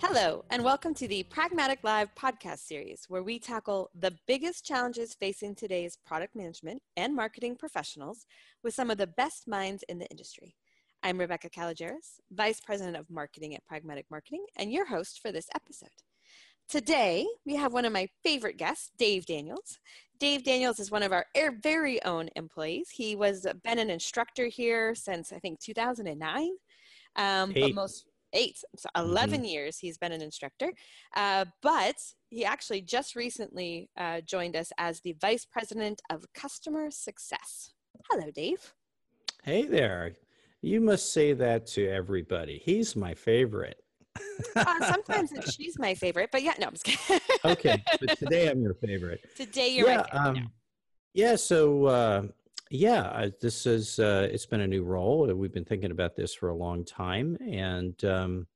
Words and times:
Hello, 0.00 0.44
and 0.50 0.62
welcome 0.62 0.94
to 0.94 1.08
the 1.08 1.24
Pragmatic 1.24 1.80
Live 1.82 2.14
podcast 2.14 2.60
series, 2.60 3.06
where 3.08 3.24
we 3.24 3.40
tackle 3.40 3.90
the 3.98 4.14
biggest 4.28 4.64
challenges 4.64 5.14
facing 5.14 5.56
today's 5.56 5.98
product 6.06 6.36
management 6.36 6.80
and 6.96 7.16
marketing 7.16 7.56
professionals 7.56 8.24
with 8.62 8.74
some 8.74 8.92
of 8.92 8.98
the 8.98 9.08
best 9.08 9.48
minds 9.48 9.82
in 9.88 9.98
the 9.98 10.06
industry. 10.06 10.54
I'm 11.02 11.18
Rebecca 11.18 11.50
Kalogeris, 11.50 12.20
Vice 12.30 12.60
President 12.60 12.96
of 12.96 13.10
Marketing 13.10 13.56
at 13.56 13.66
Pragmatic 13.66 14.06
Marketing, 14.08 14.46
and 14.56 14.72
your 14.72 14.86
host 14.86 15.20
for 15.20 15.32
this 15.32 15.48
episode. 15.52 15.88
Today, 16.68 17.26
we 17.44 17.56
have 17.56 17.72
one 17.72 17.84
of 17.84 17.92
my 17.92 18.08
favorite 18.22 18.56
guests, 18.56 18.92
Dave 18.98 19.26
Daniels. 19.26 19.80
Dave 20.20 20.44
Daniels 20.44 20.78
is 20.78 20.92
one 20.92 21.02
of 21.02 21.12
our 21.12 21.26
very 21.60 22.00
own 22.04 22.28
employees. 22.36 22.88
He 22.90 23.16
was 23.16 23.46
been 23.64 23.80
an 23.80 23.90
instructor 23.90 24.46
here 24.46 24.94
since 24.94 25.32
I 25.32 25.40
think 25.40 25.58
2009. 25.58 26.50
Um, 27.16 27.52
but 27.52 27.74
most 27.74 28.06
eight, 28.32 28.58
so 28.76 28.88
mm-hmm. 28.96 29.08
11 29.10 29.36
mm-hmm. 29.36 29.44
years 29.44 29.78
he's 29.78 29.98
been 29.98 30.12
an 30.12 30.22
instructor. 30.22 30.72
Uh, 31.16 31.44
but 31.62 31.96
he 32.30 32.44
actually 32.44 32.80
just 32.80 33.16
recently 33.16 33.90
uh, 33.96 34.20
joined 34.22 34.56
us 34.56 34.72
as 34.78 35.00
the 35.00 35.16
Vice 35.20 35.44
President 35.44 36.00
of 36.10 36.24
Customer 36.34 36.90
Success. 36.90 37.72
Hello, 38.10 38.30
Dave. 38.30 38.74
Hey 39.42 39.64
there. 39.64 40.14
You 40.60 40.80
must 40.80 41.12
say 41.12 41.32
that 41.34 41.66
to 41.68 41.88
everybody. 41.88 42.60
He's 42.64 42.96
my 42.96 43.14
favorite. 43.14 43.82
uh, 44.56 44.86
sometimes 44.86 45.32
she's 45.54 45.78
my 45.78 45.94
favorite, 45.94 46.30
but 46.32 46.42
yeah, 46.42 46.54
no, 46.58 46.66
I'm 46.66 46.72
just 46.72 46.84
kidding. 46.84 47.20
okay, 47.44 47.82
but 48.00 48.18
today 48.18 48.48
I'm 48.48 48.60
your 48.62 48.74
favorite. 48.74 49.20
Today 49.36 49.68
you're 49.68 49.88
yeah, 49.88 50.04
um, 50.12 50.50
yeah. 51.14 51.36
So 51.36 51.86
yeah, 52.70 53.28
this 53.40 53.66
is 53.66 53.98
uh, 53.98 54.28
it's 54.30 54.46
been 54.46 54.60
a 54.60 54.66
new 54.66 54.84
role. 54.84 55.32
We've 55.34 55.52
been 55.52 55.64
thinking 55.64 55.90
about 55.90 56.16
this 56.16 56.34
for 56.34 56.48
a 56.50 56.54
long 56.54 56.84
time, 56.84 57.36
and 57.40 58.02
um, 58.04 58.46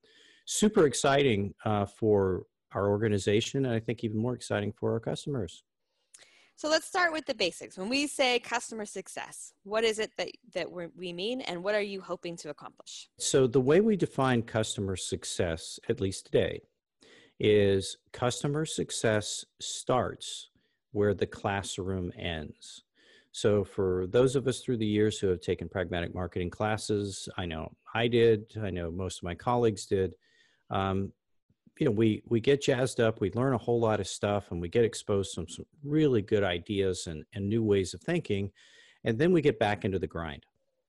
super 0.44 0.86
exciting 0.86 1.54
uh, 1.64 1.86
for 1.86 2.44
our 2.72 2.88
organization, 2.88 3.66
and 3.66 3.74
I 3.74 3.80
think 3.80 4.04
even 4.04 4.18
more 4.18 4.34
exciting 4.34 4.72
for 4.72 4.92
our 4.92 5.00
customers. 5.00 5.62
So 6.56 6.68
let's 6.68 6.86
start 6.86 7.12
with 7.12 7.26
the 7.26 7.34
basics. 7.34 7.76
When 7.76 7.88
we 7.88 8.06
say 8.06 8.38
customer 8.38 8.84
success, 8.84 9.52
what 9.64 9.84
is 9.84 9.98
it 9.98 10.10
that 10.18 10.28
that 10.54 10.68
we 10.70 11.12
mean, 11.12 11.40
and 11.42 11.64
what 11.64 11.74
are 11.74 11.82
you 11.82 12.00
hoping 12.00 12.36
to 12.38 12.50
accomplish? 12.50 13.08
So 13.18 13.46
the 13.46 13.60
way 13.60 13.80
we 13.80 13.96
define 13.96 14.42
customer 14.42 14.96
success, 14.96 15.80
at 15.88 16.00
least 16.00 16.26
today, 16.26 16.60
is 17.40 17.96
customer 18.12 18.64
success 18.64 19.44
starts 19.60 20.50
where 20.92 21.14
the 21.14 21.26
classroom 21.26 22.12
ends. 22.18 22.84
So, 23.32 23.64
for 23.64 24.06
those 24.08 24.36
of 24.36 24.46
us 24.46 24.60
through 24.60 24.76
the 24.76 24.86
years 24.86 25.18
who 25.18 25.28
have 25.28 25.40
taken 25.40 25.66
pragmatic 25.66 26.14
marketing 26.14 26.50
classes, 26.50 27.30
I 27.38 27.46
know 27.46 27.72
I 27.94 28.06
did, 28.06 28.52
I 28.62 28.68
know 28.70 28.90
most 28.90 29.18
of 29.18 29.22
my 29.24 29.34
colleagues 29.34 29.86
did. 29.86 30.14
Um, 30.70 31.12
you 31.80 31.86
know, 31.86 31.92
we 31.92 32.22
we 32.26 32.40
get 32.40 32.62
jazzed 32.62 33.00
up, 33.00 33.22
we 33.22 33.32
learn 33.32 33.54
a 33.54 33.58
whole 33.58 33.80
lot 33.80 34.00
of 34.00 34.06
stuff, 34.06 34.50
and 34.50 34.60
we 34.60 34.68
get 34.68 34.84
exposed 34.84 35.30
to 35.30 35.34
some, 35.34 35.48
some 35.48 35.64
really 35.82 36.20
good 36.20 36.44
ideas 36.44 37.06
and, 37.06 37.24
and 37.34 37.48
new 37.48 37.64
ways 37.64 37.94
of 37.94 38.02
thinking, 38.02 38.50
and 39.04 39.18
then 39.18 39.32
we 39.32 39.40
get 39.40 39.58
back 39.58 39.86
into 39.86 39.98
the 39.98 40.06
grind, 40.06 40.44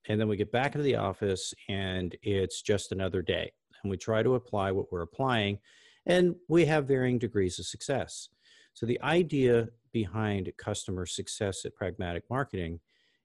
and 0.08 0.20
then 0.20 0.28
we 0.28 0.36
get 0.36 0.52
back 0.52 0.74
into 0.74 0.84
the 0.84 0.96
office, 0.96 1.54
and 1.70 2.14
it's 2.22 2.60
just 2.60 2.92
another 2.92 3.22
day, 3.22 3.50
and 3.82 3.90
we 3.90 3.96
try 3.96 4.22
to 4.22 4.34
apply 4.34 4.70
what 4.70 4.92
we're 4.92 5.00
applying, 5.00 5.58
and 6.04 6.34
we 6.48 6.66
have 6.66 6.86
varying 6.86 7.18
degrees 7.18 7.58
of 7.58 7.64
success. 7.64 8.28
So 8.74 8.86
the 8.86 9.00
idea 9.02 9.68
behind 9.92 10.52
customer 10.58 11.06
success 11.06 11.64
at 11.64 11.74
pragmatic 11.74 12.24
marketing 12.28 12.80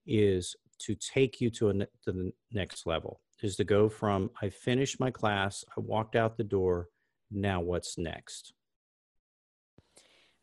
is 0.05 0.55
to 0.79 0.95
take 0.95 1.41
you 1.41 1.49
to, 1.49 1.69
a, 1.69 1.73
to 1.73 1.87
the 2.05 2.31
next 2.53 2.85
level 2.85 3.19
is 3.41 3.55
to 3.55 3.63
go 3.63 3.87
from 3.87 4.29
i 4.41 4.49
finished 4.49 4.99
my 4.99 5.11
class 5.11 5.63
i 5.77 5.79
walked 5.79 6.15
out 6.15 6.37
the 6.37 6.43
door 6.43 6.87
now 7.31 7.61
what's 7.61 7.97
next? 7.97 8.53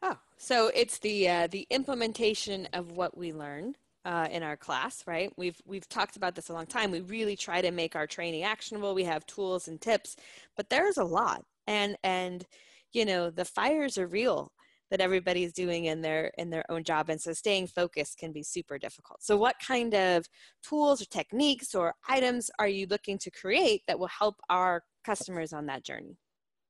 Oh 0.03 0.19
so 0.37 0.71
it's 0.75 0.99
the 0.99 1.29
uh, 1.29 1.47
the 1.49 1.67
implementation 1.71 2.69
of 2.73 2.93
what 2.93 3.17
we 3.17 3.33
learned 3.33 3.77
uh, 4.05 4.29
in 4.31 4.43
our 4.43 4.57
class 4.57 5.03
right? 5.07 5.33
We've 5.37 5.61
we've 5.65 5.89
talked 5.89 6.17
about 6.17 6.35
this 6.35 6.49
a 6.49 6.53
long 6.53 6.67
time. 6.67 6.91
We 6.91 7.01
really 7.01 7.37
try 7.37 7.61
to 7.61 7.71
make 7.71 7.97
our 7.97 8.07
training 8.07 8.43
actionable. 8.43 8.95
We 8.95 9.05
have 9.05 9.27
tools 9.27 9.69
and 9.69 9.81
tips 9.81 10.17
but 10.57 10.71
there's 10.71 10.97
a 10.97 11.05
lot. 11.05 11.45
And 11.67 11.97
and 12.05 12.47
you 12.93 13.05
know 13.05 13.31
the 13.31 13.45
fires 13.45 13.99
are 13.99 14.07
real 14.07 14.53
that 14.91 15.01
everybody's 15.01 15.53
doing 15.53 15.87
in 15.87 16.01
their 16.01 16.33
in 16.39 16.51
their 16.51 16.65
own 16.71 16.85
job 16.85 17.09
and 17.09 17.21
so 17.21 17.33
staying 17.33 17.67
focused 17.67 18.19
can 18.19 18.33
be 18.33 18.43
super 18.43 18.79
difficult. 18.79 19.23
So 19.23 19.37
what 19.37 19.57
kind 19.67 19.95
of 19.95 20.27
tools 20.63 21.03
or 21.03 21.07
techniques 21.07 21.75
or 21.75 21.95
items 22.09 22.51
are 22.59 22.69
you 22.69 22.87
looking 22.89 23.19
to 23.19 23.31
create 23.31 23.83
that 23.87 23.99
will 23.99 24.09
help 24.09 24.37
our 24.49 24.83
customers 25.05 25.53
on 25.53 25.67
that 25.67 25.85
journey? 25.85 26.17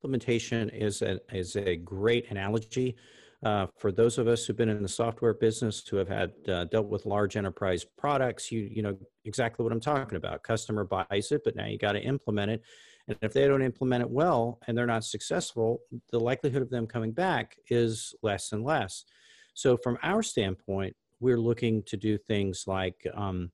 Implementation 0.03 0.69
is 0.69 1.01
a, 1.01 1.19
is 1.31 1.55
a 1.55 1.75
great 1.77 2.29
analogy. 2.29 2.95
Uh, 3.43 3.67
for 3.77 3.91
those 3.91 4.17
of 4.17 4.27
us 4.27 4.45
who've 4.45 4.57
been 4.57 4.69
in 4.69 4.81
the 4.81 4.89
software 4.89 5.33
business 5.33 5.87
who 5.87 5.97
have 5.97 6.07
had 6.07 6.31
uh, 6.47 6.65
dealt 6.65 6.87
with 6.87 7.05
large 7.05 7.37
enterprise 7.37 7.85
products 7.85 8.51
you 8.51 8.61
you 8.61 8.81
know 8.81 8.97
exactly 9.25 9.63
what 9.63 9.71
i'm 9.71 9.79
talking 9.79 10.17
about. 10.17 10.41
Customer 10.41 10.83
buys 10.83 11.31
it 11.31 11.43
but 11.43 11.55
now 11.55 11.67
you 11.67 11.77
got 11.77 11.91
to 11.91 12.01
implement 12.01 12.49
it 12.49 12.63
and 13.07 13.17
if 13.21 13.33
they 13.33 13.47
don't 13.47 13.61
implement 13.61 14.03
it 14.03 14.09
well 14.09 14.59
and 14.67 14.77
they're 14.77 14.85
not 14.85 15.05
successful, 15.05 15.79
the 16.11 16.19
likelihood 16.19 16.61
of 16.61 16.69
them 16.69 16.87
coming 16.87 17.11
back 17.11 17.57
is 17.69 18.13
less 18.21 18.51
and 18.51 18.63
less. 18.63 19.05
So, 19.53 19.77
from 19.77 19.97
our 20.03 20.21
standpoint, 20.21 20.95
we're 21.19 21.39
looking 21.39 21.83
to 21.83 21.97
do 21.97 22.17
things 22.17 22.65
like 22.67 23.05
um, 23.15 23.51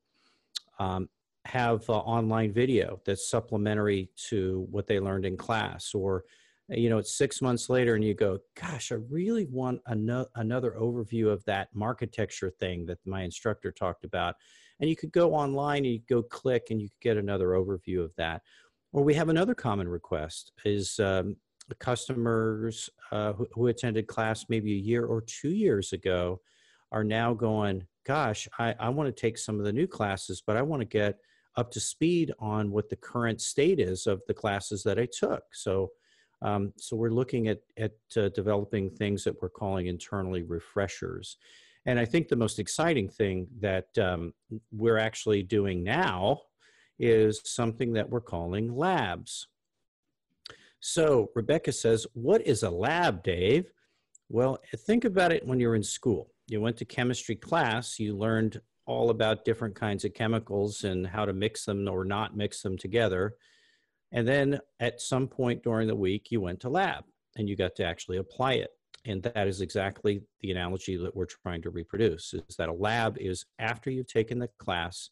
um, 0.79 1.07
have 1.45 1.87
uh, 1.89 1.93
online 1.93 2.51
video 2.51 2.99
that's 3.05 3.29
supplementary 3.29 4.09
to 4.29 4.67
what 4.71 4.87
they 4.87 4.99
learned 4.99 5.25
in 5.25 5.37
class, 5.37 5.93
or 5.93 6.23
you 6.69 6.89
know, 6.89 6.97
it's 6.97 7.17
six 7.17 7.41
months 7.41 7.69
later 7.69 7.95
and 7.95 8.03
you 8.03 8.13
go, 8.13 8.39
gosh, 8.59 8.91
I 8.91 8.95
really 9.09 9.45
want 9.45 9.81
another, 9.87 10.29
another 10.35 10.75
overview 10.79 11.31
of 11.31 11.43
that 11.45 11.67
marketecture 11.73 12.51
thing 12.59 12.85
that 12.85 12.99
my 13.05 13.23
instructor 13.23 13.71
talked 13.71 14.05
about. 14.05 14.35
And 14.79 14.89
you 14.89 14.95
could 14.95 15.11
go 15.11 15.33
online 15.33 15.79
and 15.79 15.93
you 15.93 16.01
go 16.09 16.23
click 16.23 16.67
and 16.69 16.81
you 16.81 16.89
could 16.89 17.01
get 17.01 17.17
another 17.17 17.49
overview 17.49 18.03
of 18.03 18.15
that. 18.15 18.41
Or 18.93 19.03
we 19.03 19.15
have 19.15 19.29
another 19.29 19.55
common 19.55 19.89
request 19.89 20.53
is 20.63 20.99
um, 20.99 21.35
customers 21.79 22.89
uh, 23.11 23.33
who, 23.33 23.47
who, 23.53 23.67
attended 23.67 24.07
class 24.07 24.45
maybe 24.49 24.73
a 24.73 24.77
year 24.77 25.05
or 25.05 25.21
two 25.21 25.49
years 25.49 25.93
ago 25.93 26.39
are 26.91 27.03
now 27.03 27.33
going, 27.33 27.87
gosh, 28.05 28.47
I, 28.59 28.75
I 28.79 28.89
want 28.89 29.13
to 29.13 29.21
take 29.21 29.39
some 29.39 29.57
of 29.57 29.65
the 29.65 29.73
new 29.73 29.87
classes, 29.87 30.43
but 30.45 30.57
I 30.57 30.61
want 30.61 30.81
to 30.81 30.85
get 30.85 31.17
up 31.55 31.71
to 31.71 31.79
speed 31.79 32.31
on 32.39 32.71
what 32.71 32.89
the 32.89 32.95
current 32.95 33.41
state 33.41 33.79
is 33.79 34.05
of 34.05 34.21
the 34.27 34.33
classes 34.33 34.83
that 34.83 34.99
I 34.99 35.07
took. 35.11 35.43
So, 35.53 35.89
um, 36.43 36.73
so 36.77 36.95
we're 36.95 37.09
looking 37.09 37.47
at, 37.47 37.59
at 37.77 37.93
uh, 38.15 38.29
developing 38.29 38.91
things 38.91 39.23
that 39.23 39.41
we're 39.41 39.49
calling 39.49 39.87
internally 39.87 40.43
refreshers. 40.43 41.37
And 41.85 41.99
I 41.99 42.05
think 42.05 42.27
the 42.27 42.35
most 42.35 42.59
exciting 42.59 43.09
thing 43.09 43.47
that 43.59 43.97
um, 43.97 44.33
we're 44.71 44.97
actually 44.97 45.43
doing 45.43 45.83
now 45.83 46.41
is 47.03 47.41
something 47.43 47.93
that 47.93 48.09
we're 48.09 48.21
calling 48.21 48.75
labs. 48.75 49.47
So 50.79 51.29
Rebecca 51.35 51.71
says, 51.71 52.07
What 52.13 52.45
is 52.45 52.63
a 52.63 52.69
lab, 52.69 53.23
Dave? 53.23 53.71
Well, 54.29 54.59
think 54.75 55.05
about 55.05 55.31
it 55.31 55.45
when 55.45 55.59
you're 55.59 55.75
in 55.75 55.83
school. 55.83 56.31
You 56.47 56.61
went 56.61 56.77
to 56.77 56.85
chemistry 56.85 57.35
class, 57.35 57.99
you 57.99 58.17
learned 58.17 58.59
all 58.85 59.09
about 59.09 59.45
different 59.45 59.75
kinds 59.75 60.03
of 60.03 60.13
chemicals 60.13 60.83
and 60.83 61.07
how 61.07 61.25
to 61.25 61.33
mix 61.33 61.65
them 61.65 61.87
or 61.87 62.03
not 62.03 62.35
mix 62.35 62.61
them 62.61 62.77
together. 62.77 63.35
And 64.11 64.27
then 64.27 64.59
at 64.79 65.01
some 65.01 65.27
point 65.27 65.63
during 65.63 65.87
the 65.87 65.95
week, 65.95 66.31
you 66.31 66.41
went 66.41 66.59
to 66.61 66.69
lab 66.69 67.05
and 67.37 67.47
you 67.47 67.55
got 67.55 67.75
to 67.75 67.85
actually 67.85 68.17
apply 68.17 68.53
it. 68.53 68.71
And 69.05 69.21
that 69.23 69.47
is 69.47 69.61
exactly 69.61 70.21
the 70.41 70.51
analogy 70.51 70.95
that 70.97 71.15
we're 71.15 71.25
trying 71.25 71.61
to 71.63 71.69
reproduce 71.69 72.33
is 72.33 72.55
that 72.57 72.69
a 72.69 72.73
lab 72.73 73.17
is 73.19 73.45
after 73.59 73.89
you've 73.89 74.07
taken 74.07 74.39
the 74.39 74.49
class, 74.59 75.09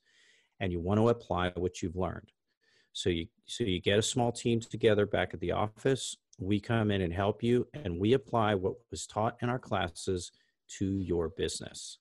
and 0.61 0.71
you 0.71 0.79
want 0.79 0.99
to 0.99 1.09
apply 1.09 1.51
what 1.55 1.81
you've 1.81 1.97
learned. 1.97 2.31
So 2.93 3.09
you 3.09 3.27
so 3.45 3.65
you 3.65 3.81
get 3.81 3.99
a 3.99 4.03
small 4.03 4.31
team 4.31 4.61
together 4.61 5.05
back 5.05 5.33
at 5.33 5.41
the 5.41 5.51
office. 5.51 6.15
We 6.39 6.61
come 6.61 6.91
in 6.91 7.01
and 7.01 7.13
help 7.13 7.43
you, 7.43 7.67
and 7.73 7.99
we 7.99 8.13
apply 8.13 8.55
what 8.55 8.75
was 8.89 9.05
taught 9.05 9.35
in 9.41 9.49
our 9.49 9.59
classes 9.59 10.31
to 10.77 11.01
your 11.01 11.29
business. 11.29 11.97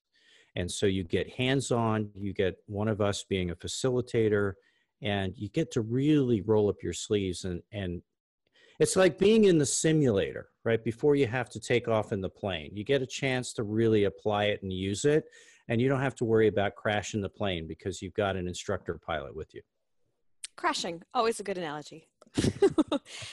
And 0.57 0.71
so 0.71 0.87
you 0.87 1.05
get 1.05 1.31
hands-on. 1.31 2.11
You 2.15 2.33
get 2.33 2.57
one 2.67 2.89
of 2.89 3.01
us 3.01 3.25
being 3.25 3.51
a 3.51 3.57
facilitator, 3.57 4.55
and 5.03 5.33
you 5.37 5.49
get 5.49 5.71
to 5.73 5.81
really 5.81 6.41
roll 6.43 6.69
up 6.69 6.83
your 6.83 6.93
sleeves 6.93 7.45
and 7.45 7.63
and 7.73 8.03
it's 8.79 8.97
like 8.97 9.19
being 9.19 9.45
in 9.45 9.59
the 9.59 9.67
simulator 9.67 10.49
right 10.65 10.83
before 10.83 11.15
you 11.15 11.27
have 11.27 11.51
to 11.51 11.61
take 11.61 11.89
off 11.89 12.13
in 12.13 12.21
the 12.21 12.29
plane 12.29 12.71
you 12.75 12.85
get 12.85 13.03
a 13.03 13.07
chance 13.07 13.53
to 13.53 13.63
really 13.63 14.05
apply 14.05 14.45
it 14.45 14.63
and 14.63 14.73
use 14.73 15.05
it 15.05 15.25
and 15.71 15.81
you 15.81 15.89
don't 15.89 16.01
have 16.01 16.17
to 16.17 16.25
worry 16.25 16.49
about 16.49 16.75
crashing 16.75 17.23
the 17.23 17.29
plane 17.29 17.67
because 17.67 18.03
you've 18.03 18.15
got 18.15 18.37
an 18.37 18.49
instructor 18.49 18.99
pilot 19.07 19.35
with 19.35 19.55
you. 19.55 19.63
Crashing, 20.57 21.01
always 21.15 21.39
a 21.39 21.45
good 21.45 21.57
analogy. 21.57 22.09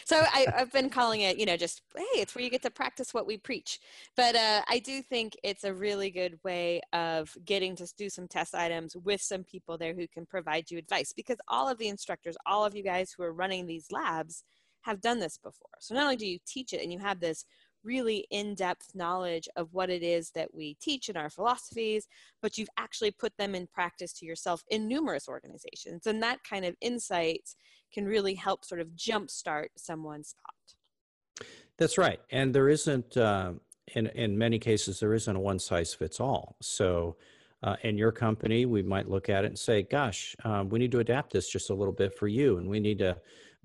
so 0.05 0.23
I, 0.33 0.45
have 0.55 0.71
been 0.71 0.89
calling 0.89 1.21
it, 1.21 1.37
you 1.37 1.45
know, 1.45 1.57
just 1.57 1.81
hey, 1.95 2.03
it's 2.13 2.35
where 2.35 2.43
you 2.43 2.49
get 2.49 2.61
to 2.61 2.69
practice 2.69 3.13
what 3.13 3.27
we 3.27 3.37
preach. 3.37 3.79
But 4.15 4.35
uh, 4.35 4.61
I 4.69 4.79
do 4.79 5.01
think 5.01 5.35
it's 5.43 5.63
a 5.63 5.73
really 5.73 6.11
good 6.11 6.39
way 6.43 6.81
of 6.93 7.35
getting 7.43 7.75
to 7.75 7.91
do 7.97 8.07
some 8.07 8.27
test 8.27 8.55
items 8.55 8.95
with 8.95 9.21
some 9.21 9.43
people 9.43 9.77
there 9.77 9.93
who 9.93 10.07
can 10.07 10.25
provide 10.25 10.69
you 10.69 10.77
advice 10.77 11.13
because 11.13 11.37
all 11.47 11.67
of 11.67 11.79
the 11.79 11.89
instructors, 11.89 12.37
all 12.45 12.63
of 12.63 12.75
you 12.75 12.83
guys 12.83 13.11
who 13.11 13.23
are 13.23 13.33
running 13.33 13.65
these 13.65 13.87
labs, 13.91 14.43
have 14.81 15.01
done 15.01 15.19
this 15.19 15.37
before. 15.37 15.69
So 15.79 15.95
not 15.95 16.03
only 16.03 16.15
do 16.15 16.27
you 16.27 16.39
teach 16.45 16.71
it 16.71 16.81
and 16.81 16.93
you 16.93 16.99
have 16.99 17.19
this 17.19 17.45
really 17.87 18.27
in-depth 18.31 18.93
knowledge 18.93 19.47
of 19.55 19.73
what 19.73 19.89
it 19.89 20.03
is 20.03 20.29
that 20.31 20.53
we 20.53 20.75
teach 20.81 21.07
in 21.07 21.15
our 21.15 21.29
philosophies 21.29 22.07
but 22.41 22.57
you've 22.57 22.69
actually 22.77 23.11
put 23.11 23.35
them 23.37 23.55
in 23.55 23.65
practice 23.65 24.11
to 24.11 24.25
yourself 24.25 24.61
in 24.69 24.87
numerous 24.87 25.29
organizations 25.29 26.05
and 26.05 26.21
that 26.21 26.43
kind 26.43 26.65
of 26.65 26.75
insight 26.81 27.55
can 27.93 28.05
really 28.05 28.35
help 28.35 28.65
sort 28.65 28.81
of 28.81 28.89
jumpstart 28.89 29.67
someone's 29.77 30.29
spot 30.29 31.47
that's 31.77 31.97
right 31.97 32.19
and 32.29 32.53
there 32.53 32.67
isn't 32.67 33.15
uh, 33.15 33.53
in 33.95 34.07
in 34.07 34.37
many 34.37 34.59
cases 34.59 34.99
there 34.99 35.13
isn't 35.13 35.37
a 35.37 35.39
one 35.39 35.57
size 35.57 35.93
fits 35.93 36.19
all 36.19 36.57
so 36.61 37.15
uh, 37.63 37.75
in 37.83 37.97
your 37.97 38.11
company 38.11 38.65
we 38.65 38.83
might 38.83 39.09
look 39.09 39.29
at 39.29 39.45
it 39.45 39.47
and 39.47 39.57
say 39.57 39.81
gosh 39.81 40.35
um, 40.43 40.67
we 40.67 40.77
need 40.77 40.91
to 40.91 40.99
adapt 40.99 41.31
this 41.31 41.49
just 41.49 41.69
a 41.69 41.73
little 41.73 41.93
bit 41.93 42.13
for 42.13 42.27
you 42.27 42.57
and 42.57 42.67
we 42.67 42.81
need 42.81 42.99
to 42.99 43.15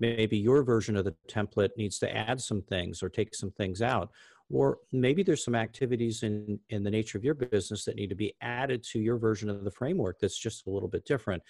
maybe 0.03 0.37
your 0.37 0.63
version 0.63 0.95
of 0.95 1.05
the 1.05 1.15
template 1.29 1.75
needs 1.77 1.97
to 1.99 2.15
add 2.15 2.39
some 2.39 2.61
things 2.61 3.01
or 3.01 3.09
take 3.09 3.33
some 3.33 3.51
things 3.51 3.81
out 3.81 4.09
or 4.49 4.79
maybe 4.91 5.23
there's 5.23 5.43
some 5.43 5.55
activities 5.55 6.23
in 6.23 6.59
in 6.69 6.83
the 6.83 6.91
nature 6.91 7.17
of 7.17 7.23
your 7.23 7.33
business 7.33 7.85
that 7.85 7.95
need 7.95 8.09
to 8.09 8.15
be 8.15 8.33
added 8.41 8.83
to 8.83 8.99
your 8.99 9.17
version 9.17 9.49
of 9.49 9.63
the 9.63 9.71
framework 9.71 10.19
that's 10.19 10.37
just 10.37 10.67
a 10.67 10.69
little 10.69 10.89
bit 10.89 11.05
different 11.05 11.41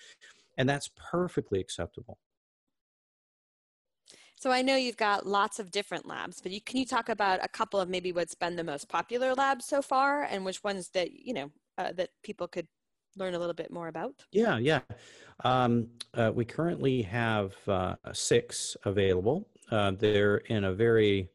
and 0.57 0.69
that's 0.69 0.89
perfectly 0.95 1.59
acceptable. 1.59 2.17
So 4.35 4.51
I 4.51 4.61
know 4.61 4.75
you've 4.75 4.97
got 4.97 5.25
lots 5.25 5.59
of 5.59 5.71
different 5.71 6.05
labs, 6.05 6.41
but 6.41 6.51
you, 6.51 6.59
can 6.59 6.77
you 6.77 6.85
talk 6.85 7.07
about 7.07 7.39
a 7.41 7.47
couple 7.47 7.79
of 7.79 7.88
maybe 7.88 8.11
what's 8.11 8.35
been 8.35 8.57
the 8.57 8.63
most 8.63 8.89
popular 8.89 9.33
labs 9.33 9.65
so 9.65 9.81
far, 9.81 10.23
and 10.23 10.44
which 10.44 10.61
ones 10.63 10.89
that 10.89 11.13
you 11.13 11.33
know 11.33 11.51
uh, 11.77 11.94
that 11.94 12.09
people 12.23 12.47
could 12.50 12.67
learn 13.18 13.33
a 13.33 13.39
little 13.39 13.54
bit 13.54 13.71
more 13.71 13.88
about? 13.88 14.13
Yeah, 14.31 14.57
yeah. 14.57 14.81
Um, 15.44 15.88
uh, 16.13 16.31
we 16.33 16.45
currently 16.45 17.01
have 17.04 17.56
uh, 17.68 17.95
six 18.13 18.77
available. 18.86 19.48
Uh, 19.71 19.92
they're 19.92 20.38
in 20.38 20.65
a 20.65 20.74
very, 20.74 21.30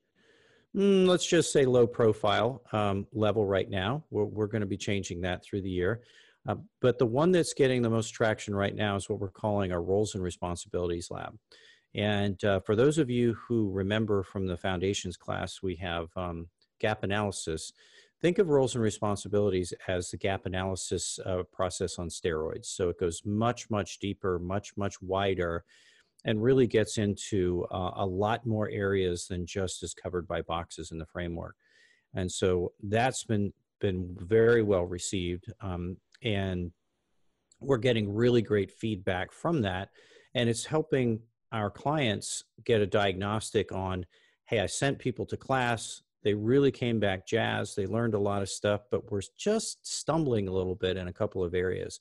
mm, 0.74 1.06
let's 1.06 1.26
just 1.26 1.52
say, 1.52 1.64
low 1.64 1.86
profile 1.86 2.62
um, 2.72 3.06
level 3.12 3.44
right 3.44 3.68
now. 3.68 4.04
We're, 4.10 4.24
we're 4.24 4.46
going 4.46 4.60
to 4.60 4.66
be 4.66 4.76
changing 4.76 5.20
that 5.22 5.44
through 5.44 5.62
the 5.62 5.70
year. 5.70 6.02
Uh, 6.46 6.56
but 6.80 6.98
the 6.98 7.06
one 7.06 7.32
that's 7.32 7.52
getting 7.52 7.82
the 7.82 7.90
most 7.90 8.10
traction 8.10 8.54
right 8.54 8.74
now 8.74 8.96
is 8.96 9.08
what 9.08 9.20
we're 9.20 9.28
calling 9.28 9.72
our 9.72 9.82
roles 9.82 10.14
and 10.14 10.22
responsibilities 10.22 11.10
lab. 11.10 11.36
And 11.94 12.42
uh, 12.44 12.60
for 12.60 12.76
those 12.76 12.98
of 12.98 13.10
you 13.10 13.34
who 13.34 13.70
remember 13.70 14.22
from 14.22 14.46
the 14.46 14.56
foundations 14.56 15.16
class, 15.16 15.62
we 15.62 15.74
have 15.76 16.08
um, 16.16 16.46
gap 16.78 17.02
analysis 17.02 17.72
think 18.20 18.38
of 18.38 18.48
roles 18.48 18.74
and 18.74 18.82
responsibilities 18.82 19.72
as 19.86 20.10
the 20.10 20.16
gap 20.16 20.46
analysis 20.46 21.18
uh, 21.24 21.42
process 21.52 21.98
on 21.98 22.08
steroids. 22.08 22.66
So 22.66 22.88
it 22.88 22.98
goes 22.98 23.22
much, 23.24 23.70
much 23.70 23.98
deeper, 23.98 24.38
much, 24.38 24.76
much 24.76 25.00
wider, 25.00 25.64
and 26.24 26.42
really 26.42 26.66
gets 26.66 26.98
into 26.98 27.64
uh, 27.70 27.92
a 27.96 28.06
lot 28.06 28.44
more 28.44 28.68
areas 28.70 29.28
than 29.28 29.46
just 29.46 29.82
is 29.82 29.94
covered 29.94 30.26
by 30.26 30.42
boxes 30.42 30.90
in 30.90 30.98
the 30.98 31.06
framework. 31.06 31.54
And 32.14 32.30
so 32.30 32.72
that's 32.82 33.24
been 33.24 33.52
been 33.80 34.16
very 34.18 34.64
well 34.64 34.84
received, 34.84 35.52
um, 35.60 35.96
and 36.22 36.72
we're 37.60 37.76
getting 37.76 38.12
really 38.12 38.42
great 38.42 38.72
feedback 38.72 39.30
from 39.30 39.62
that, 39.62 39.90
and 40.34 40.48
it's 40.48 40.64
helping 40.64 41.20
our 41.52 41.70
clients 41.70 42.42
get 42.64 42.80
a 42.80 42.86
diagnostic 42.86 43.70
on. 43.70 44.04
Hey, 44.46 44.58
I 44.58 44.66
sent 44.66 44.98
people 44.98 45.26
to 45.26 45.36
class 45.36 46.02
they 46.22 46.34
really 46.34 46.70
came 46.70 47.00
back 47.00 47.26
jazzed. 47.26 47.76
They 47.76 47.86
learned 47.86 48.14
a 48.14 48.18
lot 48.18 48.42
of 48.42 48.48
stuff, 48.48 48.82
but 48.90 49.10
we're 49.10 49.22
just 49.36 49.86
stumbling 49.86 50.48
a 50.48 50.52
little 50.52 50.74
bit 50.74 50.96
in 50.96 51.08
a 51.08 51.12
couple 51.12 51.44
of 51.44 51.54
areas. 51.54 52.00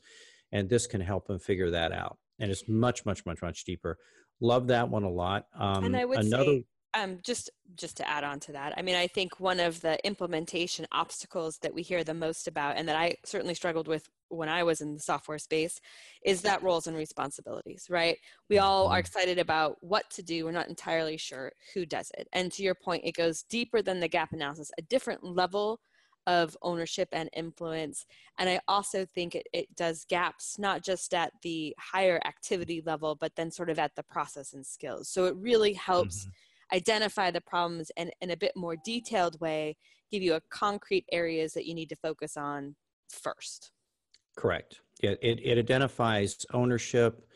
And 0.51 0.69
this 0.69 0.87
can 0.87 1.01
help 1.01 1.27
them 1.27 1.39
figure 1.39 1.71
that 1.71 1.91
out. 1.91 2.17
And 2.39 2.51
it's 2.51 2.67
much, 2.67 3.05
much, 3.05 3.25
much, 3.25 3.41
much 3.41 3.63
deeper. 3.63 3.97
Love 4.39 4.67
that 4.67 4.89
one 4.89 5.03
a 5.03 5.09
lot. 5.09 5.45
Um, 5.57 5.85
and 5.85 5.97
I 5.97 6.05
would 6.05 6.19
another, 6.19 6.43
say, 6.43 6.65
um, 6.93 7.19
just 7.23 7.49
just 7.75 7.97
to 7.97 8.07
add 8.07 8.23
on 8.23 8.39
to 8.41 8.51
that, 8.53 8.73
I 8.77 8.81
mean, 8.81 8.95
I 8.95 9.07
think 9.07 9.39
one 9.39 9.59
of 9.59 9.81
the 9.81 10.03
implementation 10.05 10.87
obstacles 10.91 11.57
that 11.59 11.73
we 11.73 11.81
hear 11.81 12.03
the 12.03 12.13
most 12.13 12.47
about, 12.47 12.77
and 12.77 12.87
that 12.87 12.95
I 12.95 13.15
certainly 13.25 13.55
struggled 13.55 13.87
with 13.87 14.07
when 14.29 14.49
I 14.49 14.63
was 14.63 14.81
in 14.81 14.93
the 14.93 14.99
software 14.99 15.37
space 15.37 15.79
is 16.25 16.41
that 16.41 16.63
roles 16.63 16.87
and 16.87 16.97
responsibilities, 16.97 17.87
right? 17.89 18.17
We 18.49 18.57
all 18.57 18.87
are 18.87 18.91
mm-hmm. 18.91 18.99
excited 18.99 19.39
about 19.39 19.77
what 19.81 20.09
to 20.11 20.23
do. 20.23 20.45
We're 20.45 20.51
not 20.51 20.69
entirely 20.69 21.17
sure 21.17 21.51
who 21.73 21.85
does 21.85 22.11
it. 22.17 22.27
And 22.33 22.51
to 22.53 22.63
your 22.63 22.75
point, 22.75 23.03
it 23.05 23.15
goes 23.15 23.43
deeper 23.43 23.81
than 23.81 23.99
the 23.99 24.07
gap 24.07 24.33
analysis, 24.33 24.71
a 24.77 24.81
different 24.83 25.23
level 25.23 25.79
of 26.27 26.57
ownership 26.61 27.07
and 27.13 27.29
influence. 27.33 28.05
And 28.37 28.49
I 28.49 28.59
also 28.67 29.05
think 29.05 29.33
it, 29.33 29.47
it 29.53 29.73
does 29.75 30.05
gaps, 30.07 30.59
not 30.59 30.83
just 30.83 31.13
at 31.13 31.31
the 31.41 31.73
higher 31.79 32.19
activity 32.25 32.83
level, 32.85 33.15
but 33.15 33.35
then 33.37 33.49
sort 33.49 33.69
of 33.69 33.79
at 33.79 33.95
the 33.95 34.03
process 34.03 34.53
and 34.53 34.65
skills. 34.65 35.07
So 35.07 35.25
it 35.25 35.35
really 35.37 35.73
helps 35.73 36.25
mm-hmm. 36.25 36.75
identify 36.75 37.31
the 37.31 37.41
problems 37.41 37.91
and 37.95 38.11
in 38.21 38.31
a 38.31 38.37
bit 38.37 38.51
more 38.57 38.75
detailed 38.83 39.39
way, 39.39 39.77
give 40.11 40.21
you 40.21 40.33
a 40.33 40.41
concrete 40.49 41.05
areas 41.13 41.53
that 41.53 41.65
you 41.65 41.73
need 41.73 41.89
to 41.89 41.95
focus 41.95 42.35
on 42.35 42.75
first. 43.09 43.71
Correct. 44.37 44.79
It, 45.01 45.19
it, 45.21 45.39
it 45.43 45.57
identifies 45.57 46.45
ownership, 46.53 47.27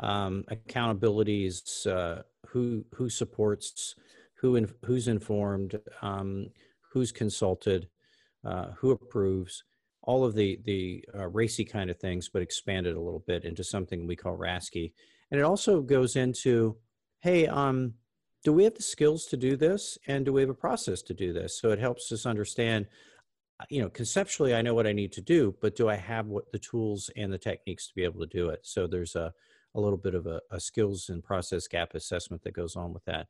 um, 0.00 0.44
accountabilities, 0.50 1.86
uh, 1.86 2.22
who 2.48 2.84
who 2.94 3.08
supports, 3.08 3.94
who 4.40 4.56
in, 4.56 4.68
who's 4.84 5.08
informed, 5.08 5.78
um, 6.02 6.48
who's 6.92 7.12
consulted, 7.12 7.88
uh, 8.44 8.72
who 8.78 8.90
approves, 8.90 9.62
all 10.02 10.24
of 10.24 10.34
the 10.34 10.60
the 10.64 11.04
uh, 11.14 11.28
RACI 11.28 11.70
kind 11.70 11.90
of 11.90 11.98
things, 11.98 12.28
but 12.28 12.42
expanded 12.42 12.96
a 12.96 13.00
little 13.00 13.24
bit 13.26 13.44
into 13.44 13.62
something 13.62 14.06
we 14.06 14.16
call 14.16 14.36
RASCI, 14.36 14.92
and 15.30 15.40
it 15.40 15.44
also 15.44 15.80
goes 15.80 16.16
into, 16.16 16.76
hey, 17.20 17.46
um, 17.46 17.94
do 18.42 18.52
we 18.52 18.64
have 18.64 18.74
the 18.74 18.82
skills 18.82 19.26
to 19.26 19.36
do 19.36 19.56
this, 19.56 19.98
and 20.08 20.24
do 20.24 20.32
we 20.32 20.40
have 20.40 20.50
a 20.50 20.54
process 20.54 21.02
to 21.02 21.14
do 21.14 21.32
this? 21.32 21.60
So 21.60 21.70
it 21.70 21.78
helps 21.78 22.10
us 22.10 22.26
understand 22.26 22.86
you 23.68 23.82
know 23.82 23.88
conceptually 23.90 24.54
i 24.54 24.62
know 24.62 24.74
what 24.74 24.86
i 24.86 24.92
need 24.92 25.12
to 25.12 25.20
do 25.20 25.54
but 25.60 25.76
do 25.76 25.88
i 25.88 25.94
have 25.96 26.26
what 26.26 26.50
the 26.52 26.58
tools 26.58 27.10
and 27.16 27.32
the 27.32 27.38
techniques 27.38 27.86
to 27.88 27.94
be 27.94 28.04
able 28.04 28.20
to 28.20 28.26
do 28.26 28.48
it? 28.48 28.60
So 28.62 28.86
there's 28.86 29.16
a, 29.16 29.32
a 29.74 29.80
little 29.80 29.98
bit 29.98 30.14
of 30.14 30.26
a, 30.26 30.40
a 30.50 30.60
skills 30.60 31.08
and 31.08 31.22
process 31.22 31.66
gap 31.68 31.94
assessment 31.94 32.42
that 32.44 32.54
goes 32.54 32.76
on 32.76 32.92
with 32.92 33.04
that. 33.04 33.26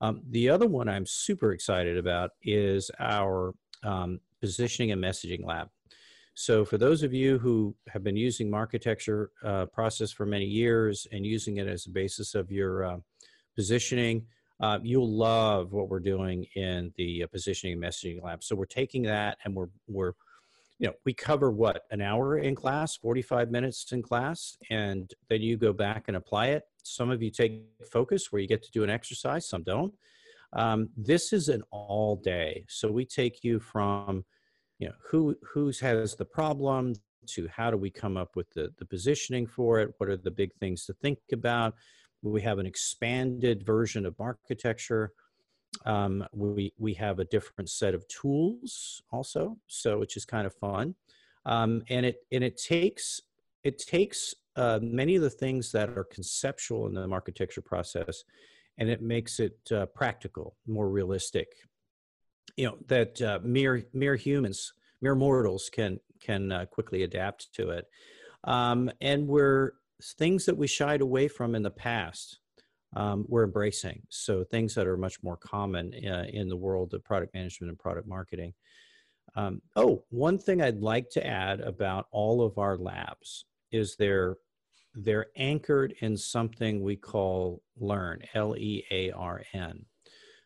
Um, 0.00 0.22
the 0.30 0.48
other 0.48 0.66
one 0.66 0.88
i'm 0.88 1.06
super 1.06 1.52
excited 1.52 1.96
about 1.96 2.30
is 2.42 2.90
our 2.98 3.54
um, 3.84 4.20
positioning 4.40 4.92
and 4.92 5.02
messaging 5.02 5.44
lab. 5.44 5.68
So 6.34 6.64
for 6.64 6.78
those 6.78 7.02
of 7.02 7.12
you 7.12 7.38
who 7.38 7.74
have 7.88 8.02
been 8.02 8.16
using 8.16 8.50
marketecture 8.50 9.30
uh, 9.44 9.66
process 9.66 10.10
for 10.10 10.24
many 10.24 10.46
years 10.46 11.06
and 11.12 11.26
using 11.26 11.58
it 11.58 11.66
as 11.66 11.86
a 11.86 11.90
basis 11.90 12.34
of 12.34 12.50
your 12.50 12.84
uh, 12.84 12.96
positioning 13.54 14.26
uh, 14.60 14.78
you'll 14.82 15.10
love 15.10 15.72
what 15.72 15.88
we're 15.88 16.00
doing 16.00 16.46
in 16.54 16.92
the 16.96 17.24
uh, 17.24 17.26
positioning 17.26 17.74
and 17.74 17.82
messaging 17.82 18.22
lab. 18.22 18.44
So 18.44 18.54
we're 18.54 18.64
taking 18.66 19.02
that 19.04 19.38
and 19.44 19.54
we're 19.54 19.68
we're 19.88 20.12
you 20.78 20.88
know 20.88 20.94
we 21.04 21.12
cover 21.12 21.50
what 21.50 21.82
an 21.90 22.00
hour 22.00 22.38
in 22.38 22.54
class 22.54 22.96
45 22.96 23.50
minutes 23.50 23.90
in 23.92 24.02
class 24.02 24.56
and 24.70 25.12
then 25.28 25.40
you 25.40 25.56
go 25.56 25.72
back 25.72 26.04
and 26.08 26.16
apply 26.16 26.48
it. 26.48 26.64
Some 26.82 27.10
of 27.10 27.22
you 27.22 27.30
take 27.30 27.62
focus 27.90 28.30
where 28.30 28.40
you 28.42 28.48
get 28.48 28.62
to 28.64 28.70
do 28.70 28.84
an 28.84 28.90
exercise 28.90 29.48
some 29.48 29.62
don't. 29.62 29.94
Um, 30.52 30.90
this 30.96 31.32
is 31.32 31.48
an 31.48 31.62
all 31.70 32.16
day. 32.16 32.64
So 32.68 32.90
we 32.90 33.04
take 33.04 33.42
you 33.42 33.58
from 33.58 34.24
you 34.78 34.88
know 34.88 34.94
who 35.10 35.36
who's 35.42 35.80
has 35.80 36.14
the 36.14 36.24
problem 36.24 36.94
to 37.26 37.48
how 37.48 37.70
do 37.70 37.76
we 37.76 37.90
come 37.90 38.16
up 38.16 38.36
with 38.36 38.50
the, 38.50 38.72
the 38.78 38.84
positioning 38.84 39.46
for 39.46 39.80
it? 39.80 39.94
What 39.98 40.08
are 40.08 40.16
the 40.16 40.30
big 40.30 40.52
things 40.54 40.84
to 40.86 40.92
think 40.94 41.18
about 41.32 41.74
we 42.22 42.40
have 42.42 42.58
an 42.58 42.66
expanded 42.66 43.64
version 43.64 44.06
of 44.06 44.18
marketecture. 44.18 45.12
Um, 45.84 46.24
we, 46.32 46.72
we 46.78 46.94
have 46.94 47.18
a 47.18 47.24
different 47.24 47.70
set 47.70 47.94
of 47.94 48.06
tools 48.08 49.02
also, 49.10 49.56
so 49.66 49.98
which 49.98 50.16
is 50.16 50.24
kind 50.24 50.46
of 50.46 50.54
fun. 50.54 50.94
Um, 51.44 51.82
and 51.88 52.06
it, 52.06 52.18
and 52.30 52.44
it 52.44 52.56
takes, 52.56 53.20
it 53.64 53.78
takes 53.78 54.34
uh, 54.54 54.78
many 54.82 55.16
of 55.16 55.22
the 55.22 55.30
things 55.30 55.72
that 55.72 55.90
are 55.90 56.04
conceptual 56.04 56.86
in 56.86 56.94
the 56.94 57.06
marketecture 57.06 57.62
process 57.62 58.22
and 58.78 58.88
it 58.88 59.02
makes 59.02 59.40
it 59.40 59.58
uh, 59.72 59.86
practical, 59.86 60.56
more 60.66 60.88
realistic. 60.88 61.48
You 62.56 62.66
know, 62.66 62.78
that 62.88 63.20
uh, 63.20 63.38
mere, 63.42 63.84
mere 63.92 64.16
humans, 64.16 64.72
mere 65.00 65.14
mortals 65.14 65.70
can, 65.72 66.00
can 66.20 66.52
uh, 66.52 66.66
quickly 66.66 67.02
adapt 67.02 67.52
to 67.54 67.70
it. 67.70 67.86
Um, 68.44 68.90
and 69.00 69.26
we're 69.26 69.72
things 70.18 70.44
that 70.46 70.56
we 70.56 70.66
shied 70.66 71.00
away 71.00 71.28
from 71.28 71.54
in 71.54 71.62
the 71.62 71.70
past 71.70 72.38
um, 72.94 73.24
we're 73.26 73.44
embracing. 73.44 74.02
So 74.10 74.44
things 74.44 74.74
that 74.74 74.86
are 74.86 74.98
much 74.98 75.22
more 75.22 75.38
common 75.38 75.94
uh, 76.06 76.26
in 76.30 76.48
the 76.48 76.56
world 76.56 76.92
of 76.92 77.02
product 77.02 77.32
management 77.32 77.70
and 77.70 77.78
product 77.78 78.06
marketing. 78.06 78.52
Um, 79.34 79.62
oh 79.76 80.04
one 80.10 80.36
thing 80.36 80.60
i'd 80.60 80.80
like 80.80 81.08
to 81.10 81.26
add 81.26 81.60
about 81.60 82.06
all 82.10 82.42
of 82.42 82.58
our 82.58 82.76
labs 82.76 83.46
is 83.70 83.96
they're 83.96 84.36
they're 84.94 85.28
anchored 85.36 85.94
in 86.00 86.18
something 86.18 86.82
we 86.82 86.96
call 86.96 87.62
learn 87.78 88.20
l-e-a-r-n 88.34 89.86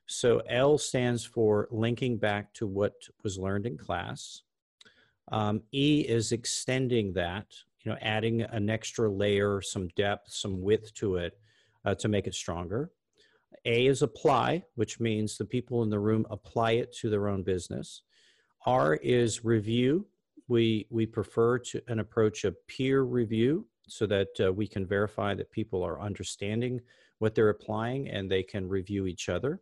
so 0.06 0.38
l 0.48 0.78
stands 0.78 1.24
for 1.24 1.68
linking 1.70 2.16
back 2.16 2.52
to 2.54 2.66
what 2.66 2.94
was 3.24 3.38
learned 3.38 3.66
in 3.66 3.76
class. 3.76 4.42
Um, 5.32 5.62
e 5.72 6.04
is 6.08 6.30
extending 6.30 7.12
that 7.14 7.46
you 7.86 7.92
know, 7.92 7.98
adding 8.02 8.42
an 8.42 8.68
extra 8.68 9.08
layer, 9.08 9.62
some 9.62 9.86
depth, 9.94 10.32
some 10.32 10.60
width 10.60 10.92
to 10.94 11.16
it 11.16 11.38
uh, 11.84 11.94
to 11.94 12.08
make 12.08 12.26
it 12.26 12.34
stronger. 12.34 12.90
A 13.64 13.86
is 13.86 14.02
apply, 14.02 14.64
which 14.74 14.98
means 14.98 15.38
the 15.38 15.44
people 15.44 15.84
in 15.84 15.90
the 15.90 16.00
room 16.00 16.26
apply 16.28 16.72
it 16.72 16.92
to 16.96 17.08
their 17.08 17.28
own 17.28 17.44
business. 17.44 18.02
R 18.66 18.94
is 18.94 19.44
review. 19.44 20.04
We, 20.48 20.88
we 20.90 21.06
prefer 21.06 21.60
to 21.60 21.80
an 21.86 22.00
approach 22.00 22.42
of 22.42 22.56
peer 22.66 23.02
review 23.02 23.68
so 23.86 24.04
that 24.06 24.28
uh, 24.40 24.52
we 24.52 24.66
can 24.66 24.84
verify 24.84 25.34
that 25.34 25.52
people 25.52 25.84
are 25.84 26.00
understanding 26.00 26.80
what 27.18 27.36
they're 27.36 27.50
applying 27.50 28.08
and 28.08 28.28
they 28.28 28.42
can 28.42 28.68
review 28.68 29.06
each 29.06 29.28
other. 29.28 29.60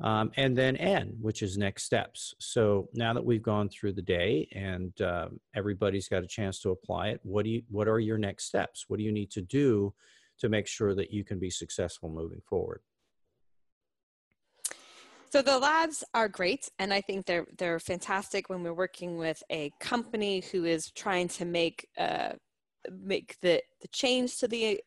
Um, 0.00 0.30
and 0.36 0.56
then 0.56 0.76
N, 0.76 1.16
which 1.20 1.42
is 1.42 1.56
next 1.56 1.84
steps. 1.84 2.34
So 2.38 2.88
now 2.92 3.14
that 3.14 3.24
we've 3.24 3.42
gone 3.42 3.70
through 3.70 3.94
the 3.94 4.02
day 4.02 4.46
and 4.52 4.98
uh, 5.00 5.28
everybody's 5.54 6.08
got 6.08 6.22
a 6.22 6.26
chance 6.26 6.60
to 6.60 6.70
apply 6.70 7.08
it, 7.08 7.20
what 7.22 7.44
do 7.44 7.50
you, 7.50 7.62
what 7.70 7.88
are 7.88 7.98
your 7.98 8.18
next 8.18 8.44
steps? 8.44 8.84
What 8.88 8.98
do 8.98 9.04
you 9.04 9.12
need 9.12 9.30
to 9.30 9.40
do 9.40 9.94
to 10.40 10.50
make 10.50 10.66
sure 10.66 10.94
that 10.94 11.10
you 11.10 11.24
can 11.24 11.38
be 11.38 11.48
successful 11.48 12.10
moving 12.10 12.42
forward? 12.46 12.82
So 15.30 15.42
the 15.42 15.58
labs 15.58 16.04
are 16.14 16.28
great, 16.28 16.70
and 16.78 16.94
I 16.94 17.00
think 17.00 17.26
they're 17.26 17.46
they're 17.58 17.80
fantastic 17.80 18.48
when 18.48 18.62
we're 18.62 18.72
working 18.72 19.18
with 19.18 19.42
a 19.50 19.72
company 19.80 20.42
who 20.52 20.64
is 20.64 20.90
trying 20.92 21.28
to 21.28 21.44
make 21.44 21.88
uh, 21.98 22.34
make 22.90 23.36
the 23.42 23.60
the 23.82 23.88
change 23.88 24.38
to 24.38 24.48
the 24.48 24.80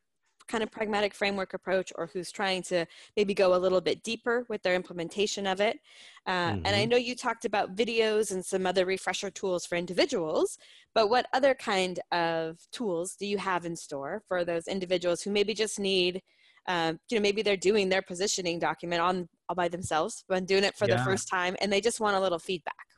kind 0.49 0.63
of 0.63 0.71
pragmatic 0.71 1.13
framework 1.13 1.53
approach 1.53 1.93
or 1.95 2.07
who's 2.07 2.31
trying 2.31 2.63
to 2.63 2.85
maybe 3.15 3.33
go 3.33 3.55
a 3.55 3.57
little 3.57 3.79
bit 3.79 4.03
deeper 4.03 4.45
with 4.49 4.61
their 4.63 4.75
implementation 4.75 5.47
of 5.47 5.61
it. 5.61 5.79
Uh, 6.25 6.31
mm-hmm. 6.31 6.65
And 6.65 6.67
I 6.67 6.81
mm-hmm. 6.81 6.89
know 6.89 6.97
you 6.97 7.15
talked 7.15 7.45
about 7.45 7.75
videos 7.75 8.31
and 8.31 8.43
some 8.43 8.65
other 8.65 8.85
refresher 8.85 9.29
tools 9.29 9.65
for 9.65 9.75
individuals, 9.75 10.57
but 10.93 11.09
what 11.09 11.27
other 11.31 11.53
kind 11.53 11.99
of 12.11 12.57
tools 12.71 13.15
do 13.15 13.25
you 13.25 13.37
have 13.37 13.65
in 13.65 13.75
store 13.75 14.23
for 14.27 14.43
those 14.43 14.67
individuals 14.67 15.21
who 15.21 15.31
maybe 15.31 15.53
just 15.53 15.79
need? 15.79 16.21
Um, 16.67 16.99
you 17.09 17.17
know, 17.17 17.21
maybe 17.21 17.41
they're 17.41 17.57
doing 17.57 17.89
their 17.89 18.01
positioning 18.01 18.59
document 18.59 19.01
on 19.01 19.29
all 19.47 19.55
by 19.55 19.69
themselves, 19.69 20.23
but 20.27 20.45
doing 20.45 20.63
it 20.63 20.75
for 20.75 20.87
yeah. 20.87 20.97
the 20.97 21.03
first 21.03 21.29
time, 21.29 21.55
and 21.61 21.71
they 21.71 21.81
just 21.81 21.99
want 21.99 22.17
a 22.17 22.19
little 22.19 22.37
feedback. 22.37 22.88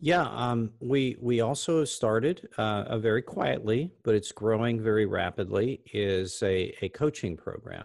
Yeah, 0.00 0.28
um, 0.30 0.70
we 0.80 1.16
we 1.20 1.40
also 1.40 1.84
started 1.84 2.48
uh, 2.56 2.98
very 2.98 3.22
quietly, 3.22 3.90
but 4.04 4.14
it's 4.14 4.30
growing 4.30 4.80
very 4.80 5.06
rapidly. 5.06 5.80
Is 5.92 6.40
a 6.42 6.72
a 6.82 6.88
coaching 6.90 7.36
program. 7.36 7.84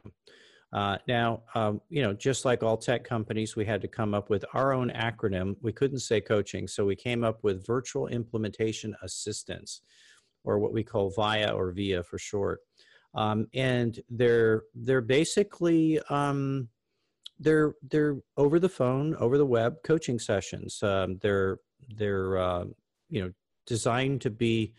Uh, 0.72 0.98
now, 1.08 1.44
um, 1.56 1.82
you 1.90 2.02
know, 2.02 2.14
just 2.14 2.46
like 2.46 2.64
all 2.64 2.78
tech 2.78 3.04
companies, 3.04 3.56
we 3.56 3.66
had 3.66 3.82
to 3.82 3.88
come 3.88 4.14
up 4.14 4.30
with 4.30 4.44
our 4.54 4.74
own 4.74 4.92
acronym. 4.92 5.56
We 5.62 5.72
couldn't 5.72 6.00
say 6.00 6.20
coaching, 6.22 6.68
so 6.68 6.86
we 6.86 6.96
came 6.96 7.24
up 7.24 7.44
with 7.44 7.66
Virtual 7.66 8.08
Implementation 8.08 8.96
Assistance, 9.02 9.82
or 10.44 10.60
what 10.60 10.74
we 10.74 10.84
call 10.84 11.12
VIA 11.12 11.52
or 11.52 11.72
VIA 11.72 12.04
for 12.04 12.20
short. 12.20 12.60
Um, 13.16 13.48
and 13.56 14.00
they're 14.10 14.64
they're 14.76 15.02
basically 15.02 16.00
um, 16.10 16.70
they're 17.40 17.74
they're 17.90 18.18
over 18.38 18.60
the 18.60 18.70
phone, 18.70 19.16
over 19.16 19.40
the 19.40 19.46
web 19.46 19.78
coaching 19.84 20.20
sessions. 20.20 20.82
Um, 20.84 21.18
they're 21.22 21.58
they're 21.96 22.38
uh, 22.38 22.66
you 23.10 23.22
know 23.22 23.32
designed 23.66 24.22
to 24.22 24.30
be 24.30 24.74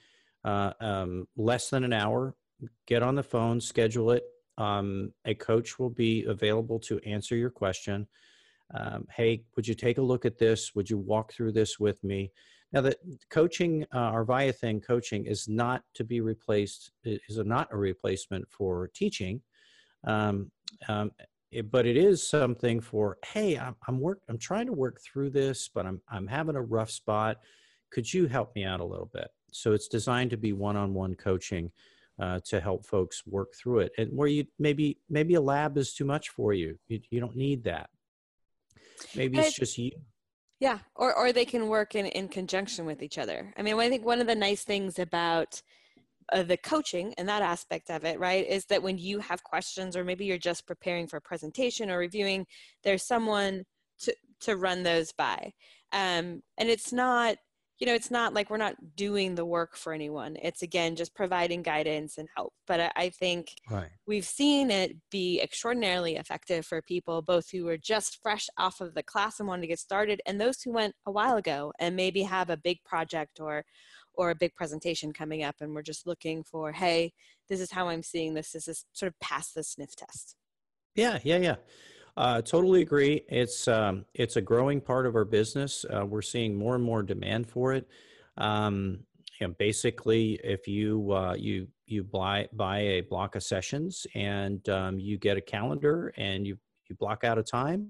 uh, 0.45 0.73
um, 0.81 1.27
less 1.37 1.71
than 1.71 1.85
an 1.85 1.93
hour. 1.93 2.35
Get 2.87 3.03
on 3.03 3.15
the 3.15 3.23
phone, 3.23 3.61
schedule 3.61 4.11
it. 4.13 4.25
Um, 4.57 5.13
a 5.25 5.35
coach 5.35 5.79
will 5.79 5.91
be 5.91 6.25
available 6.25 6.79
to 6.81 7.01
answer 7.01 7.37
your 7.37 7.51
question. 7.51 8.07
Um, 8.73 9.07
hey, 9.15 9.45
would 9.57 9.67
you 9.67 9.75
take 9.75 9.99
a 9.99 10.03
look 10.03 10.25
at 10.25 10.39
this? 10.39 10.75
Would 10.75 10.89
you 10.89 10.99
walk 10.99 11.33
through 11.33 11.53
this 11.53 11.79
with 11.79 12.03
me? 12.05 12.33
Now, 12.73 12.81
the 12.81 12.97
coaching, 13.31 13.85
uh, 13.95 13.99
our 13.99 14.53
thing 14.53 14.81
coaching, 14.81 15.27
is 15.27 15.49
not 15.49 15.83
to 15.95 16.05
be 16.05 16.21
replaced. 16.21 16.91
Is 17.05 17.39
not 17.39 17.69
a 17.71 17.77
replacement 17.77 18.51
for 18.51 18.91
teaching. 18.95 19.43
Um, 20.05 20.51
um, 20.89 21.13
but 21.63 21.87
it 21.87 21.97
is 21.97 22.27
something 22.29 22.81
for 22.81 23.19
hey 23.25 23.57
i'm 23.57 23.77
i'm 23.89 24.01
work 24.01 24.21
i'm 24.29 24.39
trying 24.39 24.67
to 24.67 24.73
work 24.73 25.01
through 25.01 25.31
this 25.31 25.69
but 25.69 25.87
i'm 25.87 26.01
i'm 26.09 26.27
having 26.27 26.57
a 26.57 26.63
rough 26.63 26.91
spot. 26.91 27.39
Could 27.91 28.13
you 28.13 28.27
help 28.27 28.55
me 28.57 28.65
out 28.65 28.81
a 28.81 28.85
little 28.85 29.11
bit? 29.13 29.29
So 29.53 29.73
it's 29.73 29.87
designed 29.87 30.31
to 30.31 30.37
be 30.37 30.53
one-on-one 30.53 31.15
coaching 31.15 31.71
uh, 32.21 32.41
to 32.47 32.61
help 32.61 32.85
folks 32.85 33.23
work 33.25 33.55
through 33.55 33.81
it 33.81 33.93
and 33.99 34.11
where 34.13 34.27
you 34.27 34.47
maybe 34.59 34.99
maybe 35.09 35.35
a 35.35 35.41
lab 35.41 35.79
is 35.79 35.95
too 35.95 36.05
much 36.05 36.31
for 36.31 36.53
you. 36.53 36.77
You, 36.89 37.01
you 37.11 37.21
don't 37.21 37.37
need 37.37 37.65
that. 37.65 37.89
Maybe 39.15 39.39
it's 39.39 39.55
just 39.55 39.79
you. 39.79 39.93
Yeah 40.59 40.79
or 40.97 41.15
or 41.15 41.33
they 41.33 41.45
can 41.45 41.69
work 41.69 41.95
in 41.95 42.07
in 42.07 42.29
conjunction 42.29 42.85
with 42.85 43.03
each 43.03 43.19
other. 43.19 43.53
I 43.57 43.63
mean 43.63 43.79
i 43.79 43.89
think 43.89 44.05
one 44.05 44.21
of 44.21 44.27
the 44.27 44.35
nice 44.35 44.65
things 44.65 44.99
about 44.99 45.63
uh, 46.33 46.43
the 46.43 46.57
coaching 46.57 47.15
and 47.19 47.29
that 47.29 47.43
aspect 47.43 47.91
of 47.91 48.05
it, 48.05 48.19
right, 48.19 48.47
is 48.47 48.65
that 48.67 48.83
when 48.83 48.99
you 48.99 49.19
have 49.21 49.43
questions 49.43 49.97
or 49.97 50.05
maybe 50.05 50.25
you're 50.25 50.39
just 50.39 50.67
preparing 50.67 51.07
for 51.07 51.19
a 51.19 51.23
presentation 51.23 51.91
or 51.91 51.99
reviewing, 51.99 52.47
there's 52.83 53.07
someone 53.07 53.65
to, 54.01 54.15
to 54.41 54.57
run 54.57 54.83
those 54.83 55.13
by. 55.13 55.53
Um, 55.93 56.43
and 56.59 56.69
it's 56.69 56.93
not, 56.93 57.37
you 57.79 57.87
know, 57.87 57.95
it's 57.95 58.11
not 58.11 58.35
like 58.35 58.51
we're 58.51 58.57
not 58.57 58.97
doing 58.97 59.35
the 59.35 59.45
work 59.45 59.77
for 59.77 59.93
anyone. 59.93 60.37
It's 60.41 60.63
again 60.63 60.95
just 60.95 61.15
providing 61.15 61.63
guidance 61.63 62.19
and 62.19 62.29
help. 62.37 62.53
But 62.67 62.81
I, 62.81 62.93
I 62.97 63.09
think 63.11 63.49
right. 63.71 63.89
we've 64.07 64.25
seen 64.25 64.71
it 64.71 64.97
be 65.11 65.41
extraordinarily 65.41 66.17
effective 66.17 66.65
for 66.65 66.81
people, 66.83 67.21
both 67.21 67.51
who 67.51 67.69
are 67.69 67.77
just 67.77 68.21
fresh 68.23 68.47
off 68.59 68.81
of 68.81 68.95
the 68.95 69.03
class 69.03 69.41
and 69.41 69.49
wanting 69.49 69.63
to 69.63 69.69
get 69.69 69.81
started, 69.81 70.21
and 70.25 70.41
those 70.41 70.63
who 70.63 70.73
went 70.73 70.95
a 71.07 71.13
while 71.13 71.37
ago 71.37 71.73
and 71.81 71.97
maybe 71.97 72.23
have 72.23 72.49
a 72.49 72.57
big 72.57 72.79
project 72.85 73.41
or 73.41 73.65
or 74.17 74.31
a 74.31 74.35
big 74.35 74.55
presentation 74.55 75.13
coming 75.13 75.43
up 75.43 75.57
and 75.61 75.75
we're 75.75 75.83
just 75.83 76.07
looking 76.07 76.43
for 76.43 76.73
hey 76.73 77.13
this 77.49 77.61
is 77.61 77.71
how 77.71 77.89
i'm 77.89 78.03
seeing 78.03 78.35
this. 78.35 78.53
This 78.53 78.69
is 78.69 78.85
sort 78.93 79.09
of 79.09 79.19
past 79.21 79.55
the 79.55 79.63
sniff 79.63 79.95
test? 79.97 80.37
Yeah 80.95 81.19
yeah 81.23 81.39
yeah. 81.39 81.57
Uh, 82.17 82.41
totally 82.41 82.81
agree. 82.81 83.23
It's 83.29 83.67
um, 83.67 84.05
it's 84.15 84.37
a 84.37 84.41
growing 84.41 84.81
part 84.81 85.05
of 85.05 85.17
our 85.17 85.25
business. 85.25 85.85
Uh, 85.93 86.07
we're 86.07 86.23
seeing 86.23 86.55
more 86.55 86.77
and 86.77 86.85
more 86.85 87.03
demand 87.03 87.49
for 87.49 87.73
it. 87.73 87.89
Um, 88.37 89.01
know, 89.47 89.55
basically 89.59 90.41
if 90.43 90.67
you 90.67 91.13
uh, 91.13 91.35
you 91.39 91.69
you 91.87 92.03
buy 92.03 92.49
buy 92.53 92.79
a 92.79 93.01
block 93.03 93.37
of 93.37 93.43
sessions 93.43 94.07
and 94.15 94.67
um, 94.69 94.99
you 94.99 95.19
get 95.19 95.37
a 95.37 95.41
calendar 95.41 96.13
and 96.17 96.47
you 96.47 96.57
you 96.89 96.97
block 96.97 97.25
out 97.25 97.39
a 97.39 97.43
time 97.43 97.89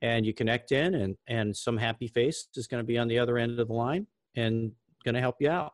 and 0.00 0.24
you 0.26 0.32
connect 0.32 0.72
in 0.72 0.94
and 0.94 1.16
and 1.26 1.56
some 1.56 1.76
happy 1.76 2.08
face 2.08 2.48
is 2.56 2.66
going 2.66 2.82
to 2.82 2.86
be 2.86 2.98
on 2.98 3.08
the 3.08 3.18
other 3.18 3.38
end 3.38 3.58
of 3.58 3.68
the 3.68 3.74
line 3.74 4.06
and 4.36 4.72
going 5.02 5.14
to 5.14 5.20
help 5.20 5.36
you 5.40 5.50
out. 5.50 5.72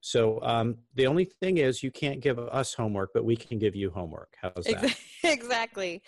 So 0.00 0.40
um, 0.42 0.76
the 0.94 1.06
only 1.06 1.24
thing 1.24 1.58
is 1.58 1.82
you 1.82 1.90
can't 1.90 2.20
give 2.20 2.38
us 2.38 2.74
homework, 2.74 3.10
but 3.12 3.24
we 3.24 3.34
can 3.36 3.58
give 3.58 3.74
you 3.74 3.90
homework. 3.90 4.36
How's 4.40 4.64
that? 4.64 4.96
Exactly. 5.24 6.02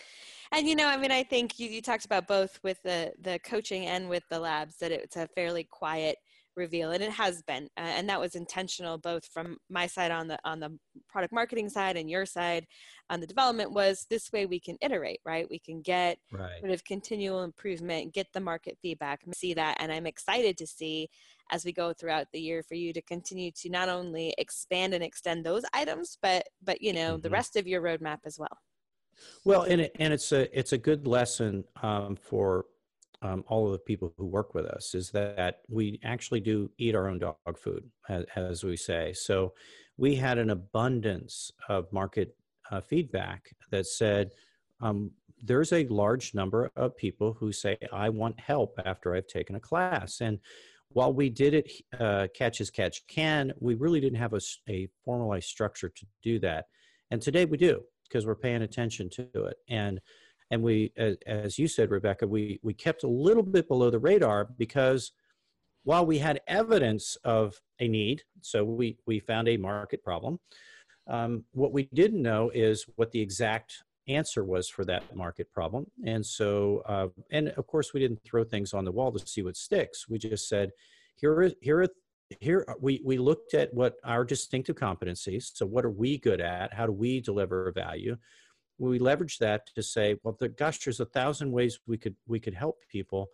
And 0.52 0.68
you 0.68 0.76
know, 0.76 0.86
I 0.86 0.96
mean, 0.96 1.10
I 1.10 1.24
think 1.24 1.58
you, 1.58 1.68
you 1.68 1.82
talked 1.82 2.04
about 2.04 2.28
both 2.28 2.60
with 2.62 2.80
the 2.84 3.12
the 3.20 3.40
coaching 3.40 3.86
and 3.86 4.08
with 4.08 4.22
the 4.30 4.38
labs 4.38 4.76
that 4.78 4.92
it's 4.92 5.16
a 5.16 5.26
fairly 5.34 5.64
quiet 5.64 6.16
reveal 6.58 6.90
and 6.90 7.02
it 7.02 7.10
has 7.10 7.42
been 7.42 7.64
uh, 7.78 7.80
and 7.96 8.08
that 8.08 8.20
was 8.20 8.34
intentional 8.34 8.98
both 8.98 9.24
from 9.26 9.56
my 9.70 9.86
side 9.86 10.10
on 10.10 10.28
the 10.28 10.38
on 10.44 10.60
the 10.60 10.76
product 11.08 11.32
marketing 11.32 11.70
side 11.70 11.96
and 11.96 12.10
your 12.10 12.26
side 12.26 12.66
on 13.08 13.20
the 13.20 13.26
development 13.26 13.72
was 13.72 14.06
this 14.10 14.30
way 14.32 14.44
we 14.44 14.60
can 14.60 14.76
iterate 14.82 15.20
right 15.24 15.46
we 15.48 15.58
can 15.58 15.80
get 15.80 16.18
right. 16.32 16.60
sort 16.60 16.72
of 16.72 16.84
continual 16.84 17.42
improvement 17.42 18.12
get 18.12 18.26
the 18.34 18.40
market 18.40 18.76
feedback 18.82 19.20
see 19.32 19.54
that 19.54 19.76
and 19.80 19.90
i'm 19.90 20.06
excited 20.06 20.58
to 20.58 20.66
see 20.66 21.08
as 21.50 21.64
we 21.64 21.72
go 21.72 21.92
throughout 21.92 22.26
the 22.32 22.40
year 22.40 22.62
for 22.62 22.74
you 22.74 22.92
to 22.92 23.00
continue 23.02 23.50
to 23.50 23.70
not 23.70 23.88
only 23.88 24.34
expand 24.36 24.92
and 24.92 25.02
extend 25.02 25.46
those 25.46 25.62
items 25.72 26.18
but 26.20 26.44
but 26.62 26.82
you 26.82 26.92
know 26.92 27.12
mm-hmm. 27.12 27.22
the 27.22 27.30
rest 27.30 27.56
of 27.56 27.66
your 27.66 27.80
roadmap 27.80 28.18
as 28.26 28.38
well 28.38 28.58
well 29.44 29.62
and 29.62 29.80
it, 29.80 29.96
and 29.98 30.12
it's 30.12 30.32
a 30.32 30.58
it's 30.58 30.72
a 30.72 30.78
good 30.78 31.06
lesson 31.06 31.64
um, 31.82 32.16
for 32.16 32.66
um, 33.22 33.44
all 33.48 33.66
of 33.66 33.72
the 33.72 33.78
people 33.78 34.12
who 34.16 34.26
work 34.26 34.54
with 34.54 34.66
us 34.66 34.94
is 34.94 35.10
that 35.10 35.60
we 35.68 36.00
actually 36.04 36.40
do 36.40 36.70
eat 36.78 36.94
our 36.94 37.08
own 37.08 37.18
dog 37.18 37.58
food, 37.58 37.84
as, 38.08 38.24
as 38.36 38.64
we 38.64 38.76
say. 38.76 39.12
So 39.12 39.54
we 39.96 40.14
had 40.14 40.38
an 40.38 40.50
abundance 40.50 41.50
of 41.68 41.92
market 41.92 42.36
uh, 42.70 42.80
feedback 42.80 43.50
that 43.70 43.86
said 43.86 44.30
um, 44.80 45.10
there's 45.42 45.72
a 45.72 45.86
large 45.86 46.34
number 46.34 46.70
of 46.76 46.96
people 46.96 47.32
who 47.32 47.52
say, 47.52 47.76
I 47.92 48.08
want 48.08 48.38
help 48.38 48.78
after 48.84 49.14
I've 49.14 49.26
taken 49.26 49.56
a 49.56 49.60
class. 49.60 50.20
And 50.20 50.38
while 50.90 51.12
we 51.12 51.28
did 51.28 51.54
it 51.54 51.70
uh, 51.98 52.28
catch 52.34 52.60
as 52.60 52.70
catch 52.70 53.06
can, 53.08 53.52
we 53.60 53.74
really 53.74 54.00
didn't 54.00 54.18
have 54.18 54.34
a, 54.34 54.40
a 54.68 54.88
formalized 55.04 55.48
structure 55.48 55.88
to 55.88 56.06
do 56.22 56.38
that. 56.40 56.66
And 57.10 57.20
today 57.20 57.44
we 57.44 57.56
do 57.56 57.82
because 58.04 58.26
we're 58.26 58.34
paying 58.34 58.62
attention 58.62 59.10
to 59.10 59.44
it. 59.44 59.56
And 59.68 60.00
and 60.50 60.62
we 60.62 60.92
as, 60.96 61.16
as 61.26 61.58
you 61.58 61.68
said 61.68 61.90
rebecca 61.90 62.26
we 62.26 62.58
we 62.62 62.74
kept 62.74 63.04
a 63.04 63.08
little 63.08 63.42
bit 63.42 63.68
below 63.68 63.90
the 63.90 63.98
radar 63.98 64.48
because 64.56 65.12
while 65.84 66.04
we 66.04 66.18
had 66.18 66.40
evidence 66.46 67.16
of 67.24 67.60
a 67.80 67.88
need 67.88 68.22
so 68.40 68.64
we 68.64 68.98
we 69.06 69.20
found 69.20 69.48
a 69.48 69.56
market 69.56 70.02
problem 70.02 70.38
um, 71.08 71.44
what 71.52 71.72
we 71.72 71.88
didn't 71.94 72.22
know 72.22 72.50
is 72.54 72.84
what 72.96 73.10
the 73.12 73.20
exact 73.20 73.82
answer 74.08 74.44
was 74.44 74.68
for 74.68 74.84
that 74.84 75.14
market 75.14 75.52
problem. 75.52 75.86
And 76.04 76.24
so 76.24 76.82
uh, 76.86 77.08
and 77.30 77.48
of 77.48 77.66
course 77.66 77.92
we 77.92 78.00
didn't 78.00 78.22
throw 78.24 78.44
things 78.44 78.74
on 78.74 78.84
the 78.84 78.92
wall 78.92 79.12
to 79.12 79.26
see 79.26 79.42
what 79.42 79.56
sticks. 79.56 80.08
We 80.08 80.18
just 80.18 80.48
said 80.48 80.70
here 81.16 81.32
are 81.32 81.50
here 81.60 81.82
are 81.82 81.88
here 82.40 82.66
we 82.80 83.00
we 83.04 83.16
looked 83.16 83.54
at 83.54 83.72
what 83.72 83.96
our 84.04 84.22
distinctive 84.22 84.76
competencies 84.76 85.50
so 85.54 85.64
what 85.64 85.84
are 85.84 85.90
we 85.90 86.18
good 86.18 86.40
at? 86.40 86.74
How 86.74 86.86
do 86.86 86.92
we 86.92 87.20
deliver 87.20 87.72
value 87.72 88.16
we 88.78 88.98
leverage 88.98 89.38
that 89.38 89.66
to 89.74 89.82
say, 89.82 90.16
well, 90.22 90.36
the, 90.38 90.48
gosh, 90.48 90.78
there's 90.78 91.00
a 91.00 91.06
thousand 91.06 91.52
ways 91.52 91.78
we 91.86 91.98
could 91.98 92.16
we 92.26 92.40
could 92.40 92.54
help 92.54 92.76
people. 92.90 93.28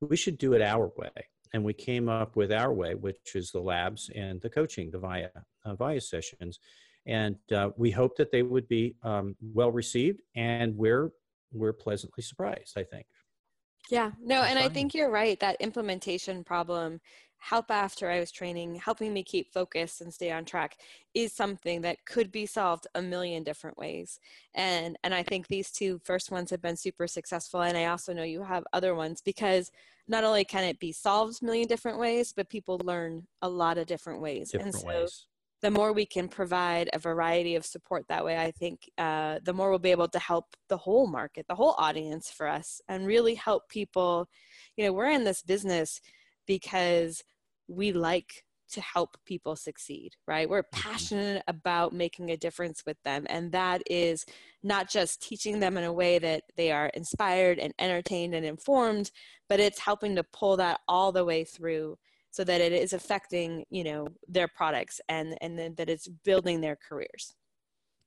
We 0.00 0.16
should 0.16 0.38
do 0.38 0.52
it 0.52 0.62
our 0.62 0.90
way, 0.96 1.28
and 1.52 1.64
we 1.64 1.72
came 1.72 2.08
up 2.08 2.36
with 2.36 2.52
our 2.52 2.72
way, 2.72 2.94
which 2.94 3.34
is 3.34 3.50
the 3.50 3.60
labs 3.60 4.10
and 4.14 4.40
the 4.40 4.50
coaching, 4.50 4.90
the 4.90 4.98
VIA 4.98 5.30
uh, 5.64 5.74
VIA 5.74 6.00
sessions, 6.00 6.58
and 7.06 7.36
uh, 7.52 7.70
we 7.76 7.90
hope 7.90 8.16
that 8.16 8.30
they 8.30 8.42
would 8.42 8.68
be 8.68 8.96
um, 9.02 9.36
well 9.40 9.72
received, 9.72 10.22
and 10.36 10.76
we're 10.76 11.10
we're 11.52 11.72
pleasantly 11.72 12.22
surprised. 12.22 12.76
I 12.76 12.84
think. 12.84 13.06
Yeah, 13.90 14.12
no, 14.22 14.42
and 14.42 14.58
I 14.58 14.68
think 14.68 14.94
you're 14.94 15.10
right. 15.10 15.38
That 15.40 15.60
implementation 15.60 16.42
problem 16.42 17.00
help 17.44 17.70
after 17.70 18.10
I 18.10 18.20
was 18.20 18.32
training, 18.32 18.76
helping 18.76 19.12
me 19.12 19.22
keep 19.22 19.52
focused 19.52 20.00
and 20.00 20.12
stay 20.12 20.32
on 20.32 20.46
track 20.46 20.78
is 21.12 21.30
something 21.30 21.82
that 21.82 22.06
could 22.06 22.32
be 22.32 22.46
solved 22.46 22.86
a 22.94 23.02
million 23.02 23.42
different 23.42 23.76
ways. 23.76 24.18
And 24.54 24.96
and 25.04 25.14
I 25.14 25.22
think 25.22 25.46
these 25.46 25.70
two 25.70 26.00
first 26.04 26.30
ones 26.30 26.50
have 26.50 26.62
been 26.62 26.76
super 26.76 27.06
successful 27.06 27.60
and 27.60 27.76
I 27.76 27.84
also 27.86 28.14
know 28.14 28.22
you 28.22 28.42
have 28.44 28.64
other 28.72 28.94
ones 28.94 29.20
because 29.20 29.70
not 30.08 30.24
only 30.24 30.44
can 30.46 30.64
it 30.64 30.78
be 30.78 30.90
solved 30.90 31.42
a 31.42 31.44
million 31.44 31.68
different 31.68 31.98
ways, 31.98 32.32
but 32.34 32.48
people 32.48 32.80
learn 32.82 33.26
a 33.42 33.48
lot 33.48 33.76
of 33.76 33.86
different 33.86 34.22
ways. 34.22 34.50
Different 34.50 34.74
and 34.74 34.82
so 34.82 34.88
ways. 34.88 35.26
the 35.60 35.70
more 35.70 35.92
we 35.92 36.06
can 36.06 36.28
provide 36.28 36.88
a 36.94 36.98
variety 36.98 37.56
of 37.56 37.66
support 37.66 38.06
that 38.08 38.24
way, 38.24 38.38
I 38.38 38.52
think 38.52 38.88
uh, 38.96 39.40
the 39.44 39.52
more 39.52 39.68
we'll 39.68 39.78
be 39.78 39.90
able 39.90 40.08
to 40.08 40.18
help 40.18 40.56
the 40.68 40.78
whole 40.78 41.06
market, 41.06 41.44
the 41.46 41.54
whole 41.54 41.74
audience 41.76 42.30
for 42.30 42.48
us, 42.48 42.80
and 42.88 43.06
really 43.06 43.34
help 43.34 43.68
people. 43.68 44.28
You 44.78 44.86
know, 44.86 44.94
we're 44.94 45.10
in 45.10 45.24
this 45.24 45.42
business 45.42 46.00
because 46.46 47.22
we 47.68 47.92
like 47.92 48.44
to 48.70 48.80
help 48.80 49.16
people 49.24 49.56
succeed, 49.56 50.16
right? 50.26 50.48
We're 50.48 50.62
mm-hmm. 50.62 50.80
passionate 50.80 51.42
about 51.46 51.92
making 51.92 52.30
a 52.30 52.36
difference 52.36 52.84
with 52.86 52.96
them. 53.04 53.26
And 53.28 53.52
that 53.52 53.82
is 53.88 54.24
not 54.62 54.88
just 54.88 55.22
teaching 55.22 55.60
them 55.60 55.76
in 55.76 55.84
a 55.84 55.92
way 55.92 56.18
that 56.18 56.44
they 56.56 56.72
are 56.72 56.88
inspired 56.88 57.58
and 57.58 57.72
entertained 57.78 58.34
and 58.34 58.44
informed, 58.44 59.10
but 59.48 59.60
it's 59.60 59.78
helping 59.78 60.16
to 60.16 60.24
pull 60.24 60.56
that 60.56 60.80
all 60.88 61.12
the 61.12 61.24
way 61.24 61.44
through 61.44 61.98
so 62.30 62.42
that 62.42 62.60
it 62.60 62.72
is 62.72 62.92
affecting, 62.92 63.64
you 63.70 63.84
know, 63.84 64.08
their 64.26 64.48
products 64.48 65.00
and, 65.08 65.36
and 65.40 65.58
then 65.58 65.74
that 65.76 65.88
it's 65.88 66.08
building 66.08 66.60
their 66.60 66.76
careers. 66.76 67.34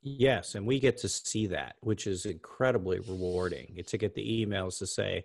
Yes, 0.01 0.55
and 0.55 0.65
we 0.65 0.79
get 0.79 0.97
to 0.97 1.09
see 1.09 1.47
that, 1.47 1.75
which 1.81 2.07
is 2.07 2.25
incredibly 2.25 2.99
rewarding. 2.99 3.81
To 3.85 3.97
get 3.97 4.13
the 4.13 4.45
emails 4.45 4.77
to 4.79 4.87
say, 4.87 5.23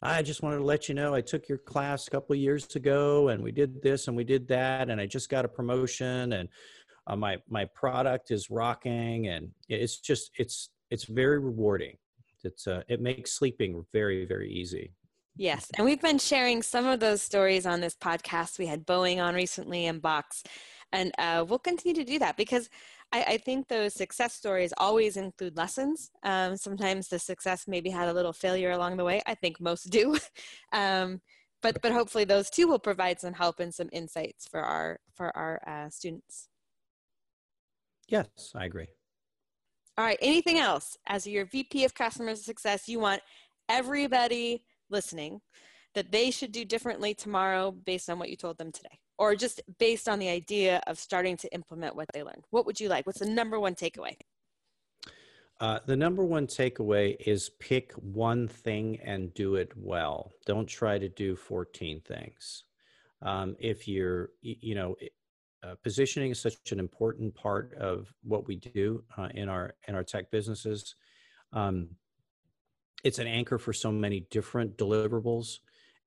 I 0.00 0.22
just 0.22 0.42
wanted 0.42 0.58
to 0.58 0.64
let 0.64 0.88
you 0.88 0.94
know 0.94 1.14
I 1.14 1.20
took 1.20 1.48
your 1.48 1.58
class 1.58 2.06
a 2.06 2.10
couple 2.10 2.36
years 2.36 2.76
ago 2.76 3.28
and 3.28 3.42
we 3.42 3.50
did 3.50 3.82
this 3.82 4.06
and 4.06 4.16
we 4.16 4.24
did 4.24 4.46
that 4.48 4.90
and 4.90 5.00
I 5.00 5.06
just 5.06 5.28
got 5.28 5.44
a 5.44 5.48
promotion 5.48 6.34
and 6.34 6.48
uh, 7.08 7.16
my 7.16 7.38
my 7.48 7.64
product 7.64 8.30
is 8.30 8.50
rocking 8.50 9.28
and 9.28 9.50
it's 9.68 9.98
just 9.98 10.30
it's 10.38 10.70
it's 10.90 11.04
very 11.04 11.38
rewarding. 11.38 11.96
It's 12.44 12.66
uh, 12.66 12.82
it 12.88 13.00
makes 13.00 13.32
sleeping 13.32 13.84
very 13.92 14.24
very 14.24 14.50
easy. 14.52 14.92
Yes, 15.36 15.70
and 15.76 15.84
we've 15.84 16.00
been 16.00 16.18
sharing 16.18 16.62
some 16.62 16.86
of 16.86 17.00
those 17.00 17.22
stories 17.22 17.64
on 17.64 17.80
this 17.80 17.94
podcast. 17.94 18.58
We 18.58 18.66
had 18.66 18.86
Boeing 18.86 19.22
on 19.22 19.34
recently 19.34 19.86
and 19.86 20.02
Box, 20.02 20.42
and 20.92 21.12
uh, 21.18 21.44
we'll 21.48 21.60
continue 21.60 21.94
to 21.94 22.10
do 22.10 22.18
that 22.18 22.36
because 22.36 22.68
I, 23.12 23.22
I 23.22 23.36
think 23.38 23.68
those 23.68 23.94
success 23.94 24.34
stories 24.34 24.72
always 24.76 25.16
include 25.16 25.56
lessons. 25.56 26.10
Um, 26.22 26.56
sometimes 26.56 27.08
the 27.08 27.18
success 27.18 27.64
maybe 27.66 27.90
had 27.90 28.08
a 28.08 28.12
little 28.12 28.32
failure 28.32 28.72
along 28.72 28.96
the 28.96 29.04
way. 29.04 29.22
I 29.26 29.34
think 29.34 29.60
most 29.60 29.90
do. 29.90 30.18
um, 30.72 31.20
but 31.62 31.80
but 31.82 31.92
hopefully 31.92 32.24
those 32.24 32.50
too 32.50 32.68
will 32.68 32.78
provide 32.78 33.18
some 33.20 33.34
help 33.34 33.60
and 33.60 33.74
some 33.74 33.88
insights 33.92 34.46
for 34.46 34.60
our 34.60 35.00
for 35.14 35.36
our 35.36 35.60
uh, 35.66 35.90
students. 35.90 36.48
Yes, 38.08 38.28
I 38.54 38.64
agree. 38.64 38.88
All 39.96 40.04
right. 40.04 40.18
Anything 40.22 40.58
else 40.58 40.96
as 41.06 41.26
your 41.26 41.44
VP 41.44 41.84
of 41.84 41.94
Customer 41.94 42.36
Success 42.36 42.88
you 42.88 43.00
want 43.00 43.20
everybody 43.68 44.64
listening 44.90 45.40
that 45.94 46.12
they 46.12 46.30
should 46.30 46.52
do 46.52 46.64
differently 46.64 47.14
tomorrow 47.14 47.72
based 47.72 48.08
on 48.08 48.18
what 48.18 48.30
you 48.30 48.36
told 48.36 48.58
them 48.58 48.70
today? 48.70 49.00
Or 49.18 49.34
just 49.34 49.60
based 49.78 50.08
on 50.08 50.18
the 50.18 50.28
idea 50.28 50.80
of 50.86 50.98
starting 50.98 51.36
to 51.38 51.52
implement 51.52 51.96
what 51.96 52.06
they 52.14 52.22
learned? 52.22 52.44
What 52.50 52.66
would 52.66 52.80
you 52.80 52.88
like? 52.88 53.06
What's 53.06 53.18
the 53.18 53.28
number 53.28 53.58
one 53.58 53.74
takeaway? 53.74 54.16
Uh, 55.60 55.80
the 55.86 55.96
number 55.96 56.24
one 56.24 56.46
takeaway 56.46 57.16
is 57.26 57.50
pick 57.58 57.92
one 57.94 58.46
thing 58.46 59.00
and 59.04 59.34
do 59.34 59.56
it 59.56 59.72
well. 59.76 60.30
Don't 60.46 60.68
try 60.68 60.98
to 60.98 61.08
do 61.08 61.34
14 61.34 62.00
things. 62.06 62.64
Um, 63.22 63.56
if 63.58 63.88
you're, 63.88 64.30
you 64.40 64.76
know, 64.76 64.94
uh, 65.64 65.74
positioning 65.82 66.30
is 66.30 66.40
such 66.40 66.70
an 66.70 66.78
important 66.78 67.34
part 67.34 67.74
of 67.74 68.12
what 68.22 68.46
we 68.46 68.54
do 68.54 69.02
uh, 69.16 69.28
in 69.34 69.48
our 69.48 69.74
in 69.88 69.96
our 69.96 70.04
tech 70.04 70.30
businesses. 70.30 70.94
Um, 71.52 71.88
it's 73.02 73.18
an 73.18 73.26
anchor 73.26 73.58
for 73.58 73.72
so 73.72 73.90
many 73.90 74.20
different 74.30 74.76
deliverables 74.76 75.58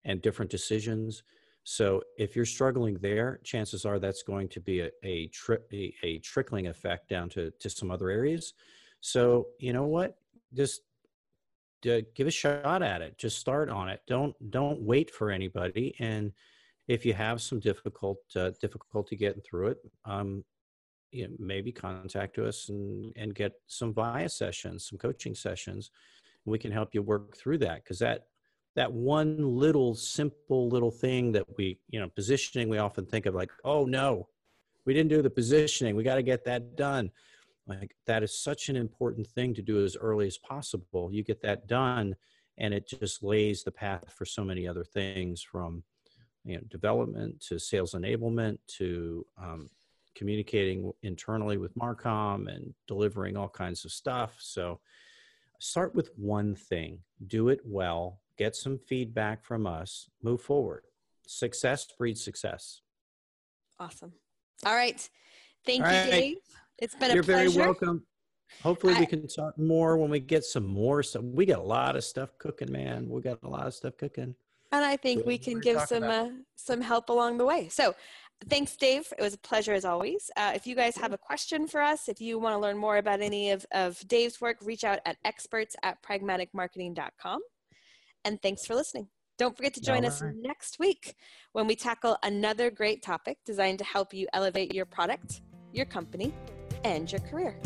and 0.06 0.22
different 0.22 0.52
decisions. 0.52 1.24
So 1.64 2.02
if 2.18 2.36
you're 2.36 2.46
struggling 2.46 2.98
there, 3.02 3.40
chances 3.44 3.86
are 3.86 4.00
that's 4.00 4.24
going 4.24 4.50
to 4.50 4.60
be 4.60 4.82
a 4.82 4.90
a, 5.04 5.28
tri- 5.28 5.58
a, 5.72 5.94
a 6.04 6.20
trickling 6.20 6.68
effect 6.68 7.10
down 7.10 7.30
to 7.30 7.52
to 7.60 7.70
some 7.70 7.92
other 7.92 8.10
areas. 8.10 8.54
So 9.02 9.48
you 9.60 9.74
know 9.74 9.86
what? 9.86 10.18
Just 10.54 10.82
uh, 11.90 12.02
give 12.16 12.28
a 12.28 12.32
shot 12.32 12.82
at 12.82 13.02
it. 13.02 13.18
Just 13.18 13.40
start 13.40 13.70
on 13.70 13.90
it. 13.90 14.02
Don't 14.08 14.36
don't 14.50 14.82
wait 14.82 15.12
for 15.12 15.30
anybody. 15.30 15.96
And 16.00 16.32
if 16.88 17.06
you 17.06 17.14
have 17.14 17.42
some 17.42 17.60
difficult 17.60 18.20
uh, 18.36 18.52
difficulty 18.60 19.16
getting 19.16 19.42
through 19.42 19.68
it, 19.68 19.78
um, 20.06 20.44
you 21.12 21.28
know, 21.28 21.36
maybe 21.40 21.72
contact 21.72 22.38
us 22.40 22.70
and 22.70 23.14
and 23.16 23.36
get 23.36 23.54
some 23.68 23.94
via 23.94 24.30
sessions, 24.30 24.88
some 24.90 24.98
coaching 24.98 25.36
sessions. 25.36 25.92
We 26.46 26.58
can 26.58 26.72
help 26.72 26.96
you 26.96 27.04
work 27.04 27.38
through 27.38 27.60
that 27.60 27.84
because 27.84 28.00
that 28.00 28.26
that 28.76 28.92
one 28.92 29.38
little 29.44 29.96
simple 29.96 30.70
little 30.70 30.92
thing 30.92 31.32
that 31.34 31.46
we 31.58 31.78
you 31.90 32.00
know 32.00 32.10
positioning 32.10 32.70
we 32.70 32.78
often 32.78 33.06
think 33.06 33.26
of 33.26 33.36
like 33.36 33.52
oh 33.66 33.86
no 33.86 34.28
we 34.86 34.94
didn't 34.94 35.10
do 35.10 35.22
the 35.22 35.30
positioning 35.30 35.96
we 35.96 36.04
got 36.04 36.16
to 36.16 36.24
get 36.24 36.46
that 36.46 36.76
done. 36.76 37.12
Like 37.68 37.96
that 38.08 38.24
is 38.24 38.38
such 38.38 38.70
an 38.70 38.76
important 38.76 39.28
thing 39.28 39.54
to 39.54 39.62
do 39.62 39.84
as 39.84 39.96
early 39.96 40.28
as 40.28 40.38
possible. 40.38 41.12
You 41.12 41.24
get 41.24 41.42
that 41.44 41.68
done 41.68 42.16
and 42.58 42.74
it 42.74 42.88
just 42.88 43.24
lays 43.24 43.64
the 43.64 43.72
path 43.72 44.12
for 44.12 44.26
so 44.26 44.44
many 44.44 44.68
other 44.68 44.84
things 44.84 45.42
from 45.42 45.84
you 46.44 46.56
know 46.56 46.62
development 46.70 47.40
to 47.48 47.60
sales 47.60 47.94
enablement 47.94 48.58
to 48.68 49.26
um, 49.42 49.70
communicating 50.16 50.92
internally 51.04 51.58
with 51.58 51.76
marcom 51.76 52.54
and 52.54 52.74
delivering 52.88 53.38
all 53.38 53.50
kinds 53.50 53.86
of 53.86 53.92
stuff. 53.92 54.36
So 54.40 54.80
start 55.60 55.94
with 55.94 56.10
one 56.18 56.56
thing 56.56 56.98
do 57.28 57.50
it 57.50 57.60
well 57.64 58.21
get 58.42 58.56
some 58.56 58.80
feedback 58.88 59.46
from 59.46 59.68
us, 59.68 60.10
move 60.24 60.42
forward. 60.42 60.84
Success 61.28 61.86
breeds 61.98 62.24
success. 62.24 62.82
Awesome. 63.80 64.14
All 64.66 64.74
right. 64.74 65.08
Thank 65.66 65.84
All 65.84 65.92
you, 65.92 65.98
right. 65.98 66.12
Dave. 66.12 66.38
It's 66.80 66.96
been 66.96 67.12
You're 67.12 67.22
a 67.22 67.24
pleasure. 67.24 67.44
You're 67.44 67.52
very 67.52 67.68
welcome. 67.68 68.04
Hopefully, 68.64 68.96
I, 68.96 69.00
we 69.02 69.06
can 69.06 69.28
talk 69.28 69.58
more 69.58 69.96
when 69.98 70.10
we 70.10 70.20
get 70.20 70.44
some 70.44 70.66
more 70.66 71.04
stuff. 71.04 71.24
We 71.24 71.46
got 71.46 71.60
a 71.60 71.64
lot 71.64 71.96
of 71.96 72.04
stuff 72.04 72.32
cooking, 72.40 72.72
man. 72.72 73.08
We 73.08 73.22
got 73.22 73.38
a 73.44 73.48
lot 73.48 73.68
of 73.68 73.74
stuff 73.74 73.96
cooking. 73.98 74.36
And 74.72 74.86
I 74.86 74.98
think 74.98 75.22
so 75.22 75.28
we 75.28 75.38
can 75.38 75.60
give 75.60 75.80
some 75.82 76.04
uh, 76.04 76.30
some 76.56 76.82
help 76.82 77.10
along 77.10 77.38
the 77.38 77.46
way. 77.46 77.70
So, 77.70 77.96
thanks, 78.50 78.76
Dave. 78.76 79.14
It 79.18 79.22
was 79.22 79.36
a 79.36 79.38
pleasure 79.38 79.74
as 79.74 79.86
always. 79.86 80.32
Uh, 80.36 80.52
if 80.56 80.66
you 80.66 80.76
guys 80.76 80.98
have 80.98 81.14
a 81.14 81.18
question 81.18 81.68
for 81.68 81.82
us, 81.82 82.10
if 82.10 82.20
you 82.20 82.40
want 82.40 82.56
to 82.56 82.60
learn 82.60 82.78
more 82.78 82.98
about 82.98 83.22
any 83.22 83.52
of, 83.52 83.66
of 83.72 84.00
Dave's 84.08 84.42
work, 84.42 84.58
reach 84.64 84.84
out 84.84 85.00
at 85.06 85.18
experts 85.24 85.76
at 85.84 86.02
pragmaticmarketing.com 86.02 87.42
and 88.26 88.42
thanks 88.42 88.66
for 88.66 88.76
listening. 88.76 89.08
Don't 89.38 89.56
forget 89.56 89.74
to 89.74 89.82
join 89.82 90.04
right. 90.04 90.12
us 90.12 90.22
next 90.36 90.78
week 90.78 91.16
when 91.54 91.66
we 91.66 91.76
tackle 91.76 92.18
another 92.24 92.70
great 92.70 93.02
topic 93.02 93.38
designed 93.46 93.80
to 93.80 93.86
help 93.86 94.14
you 94.14 94.28
elevate 94.34 94.74
your 94.74 94.86
product, 94.86 95.42
your 95.74 95.86
company, 95.86 96.34
and 96.84 97.12
your 97.12 97.22
career. 97.22 97.60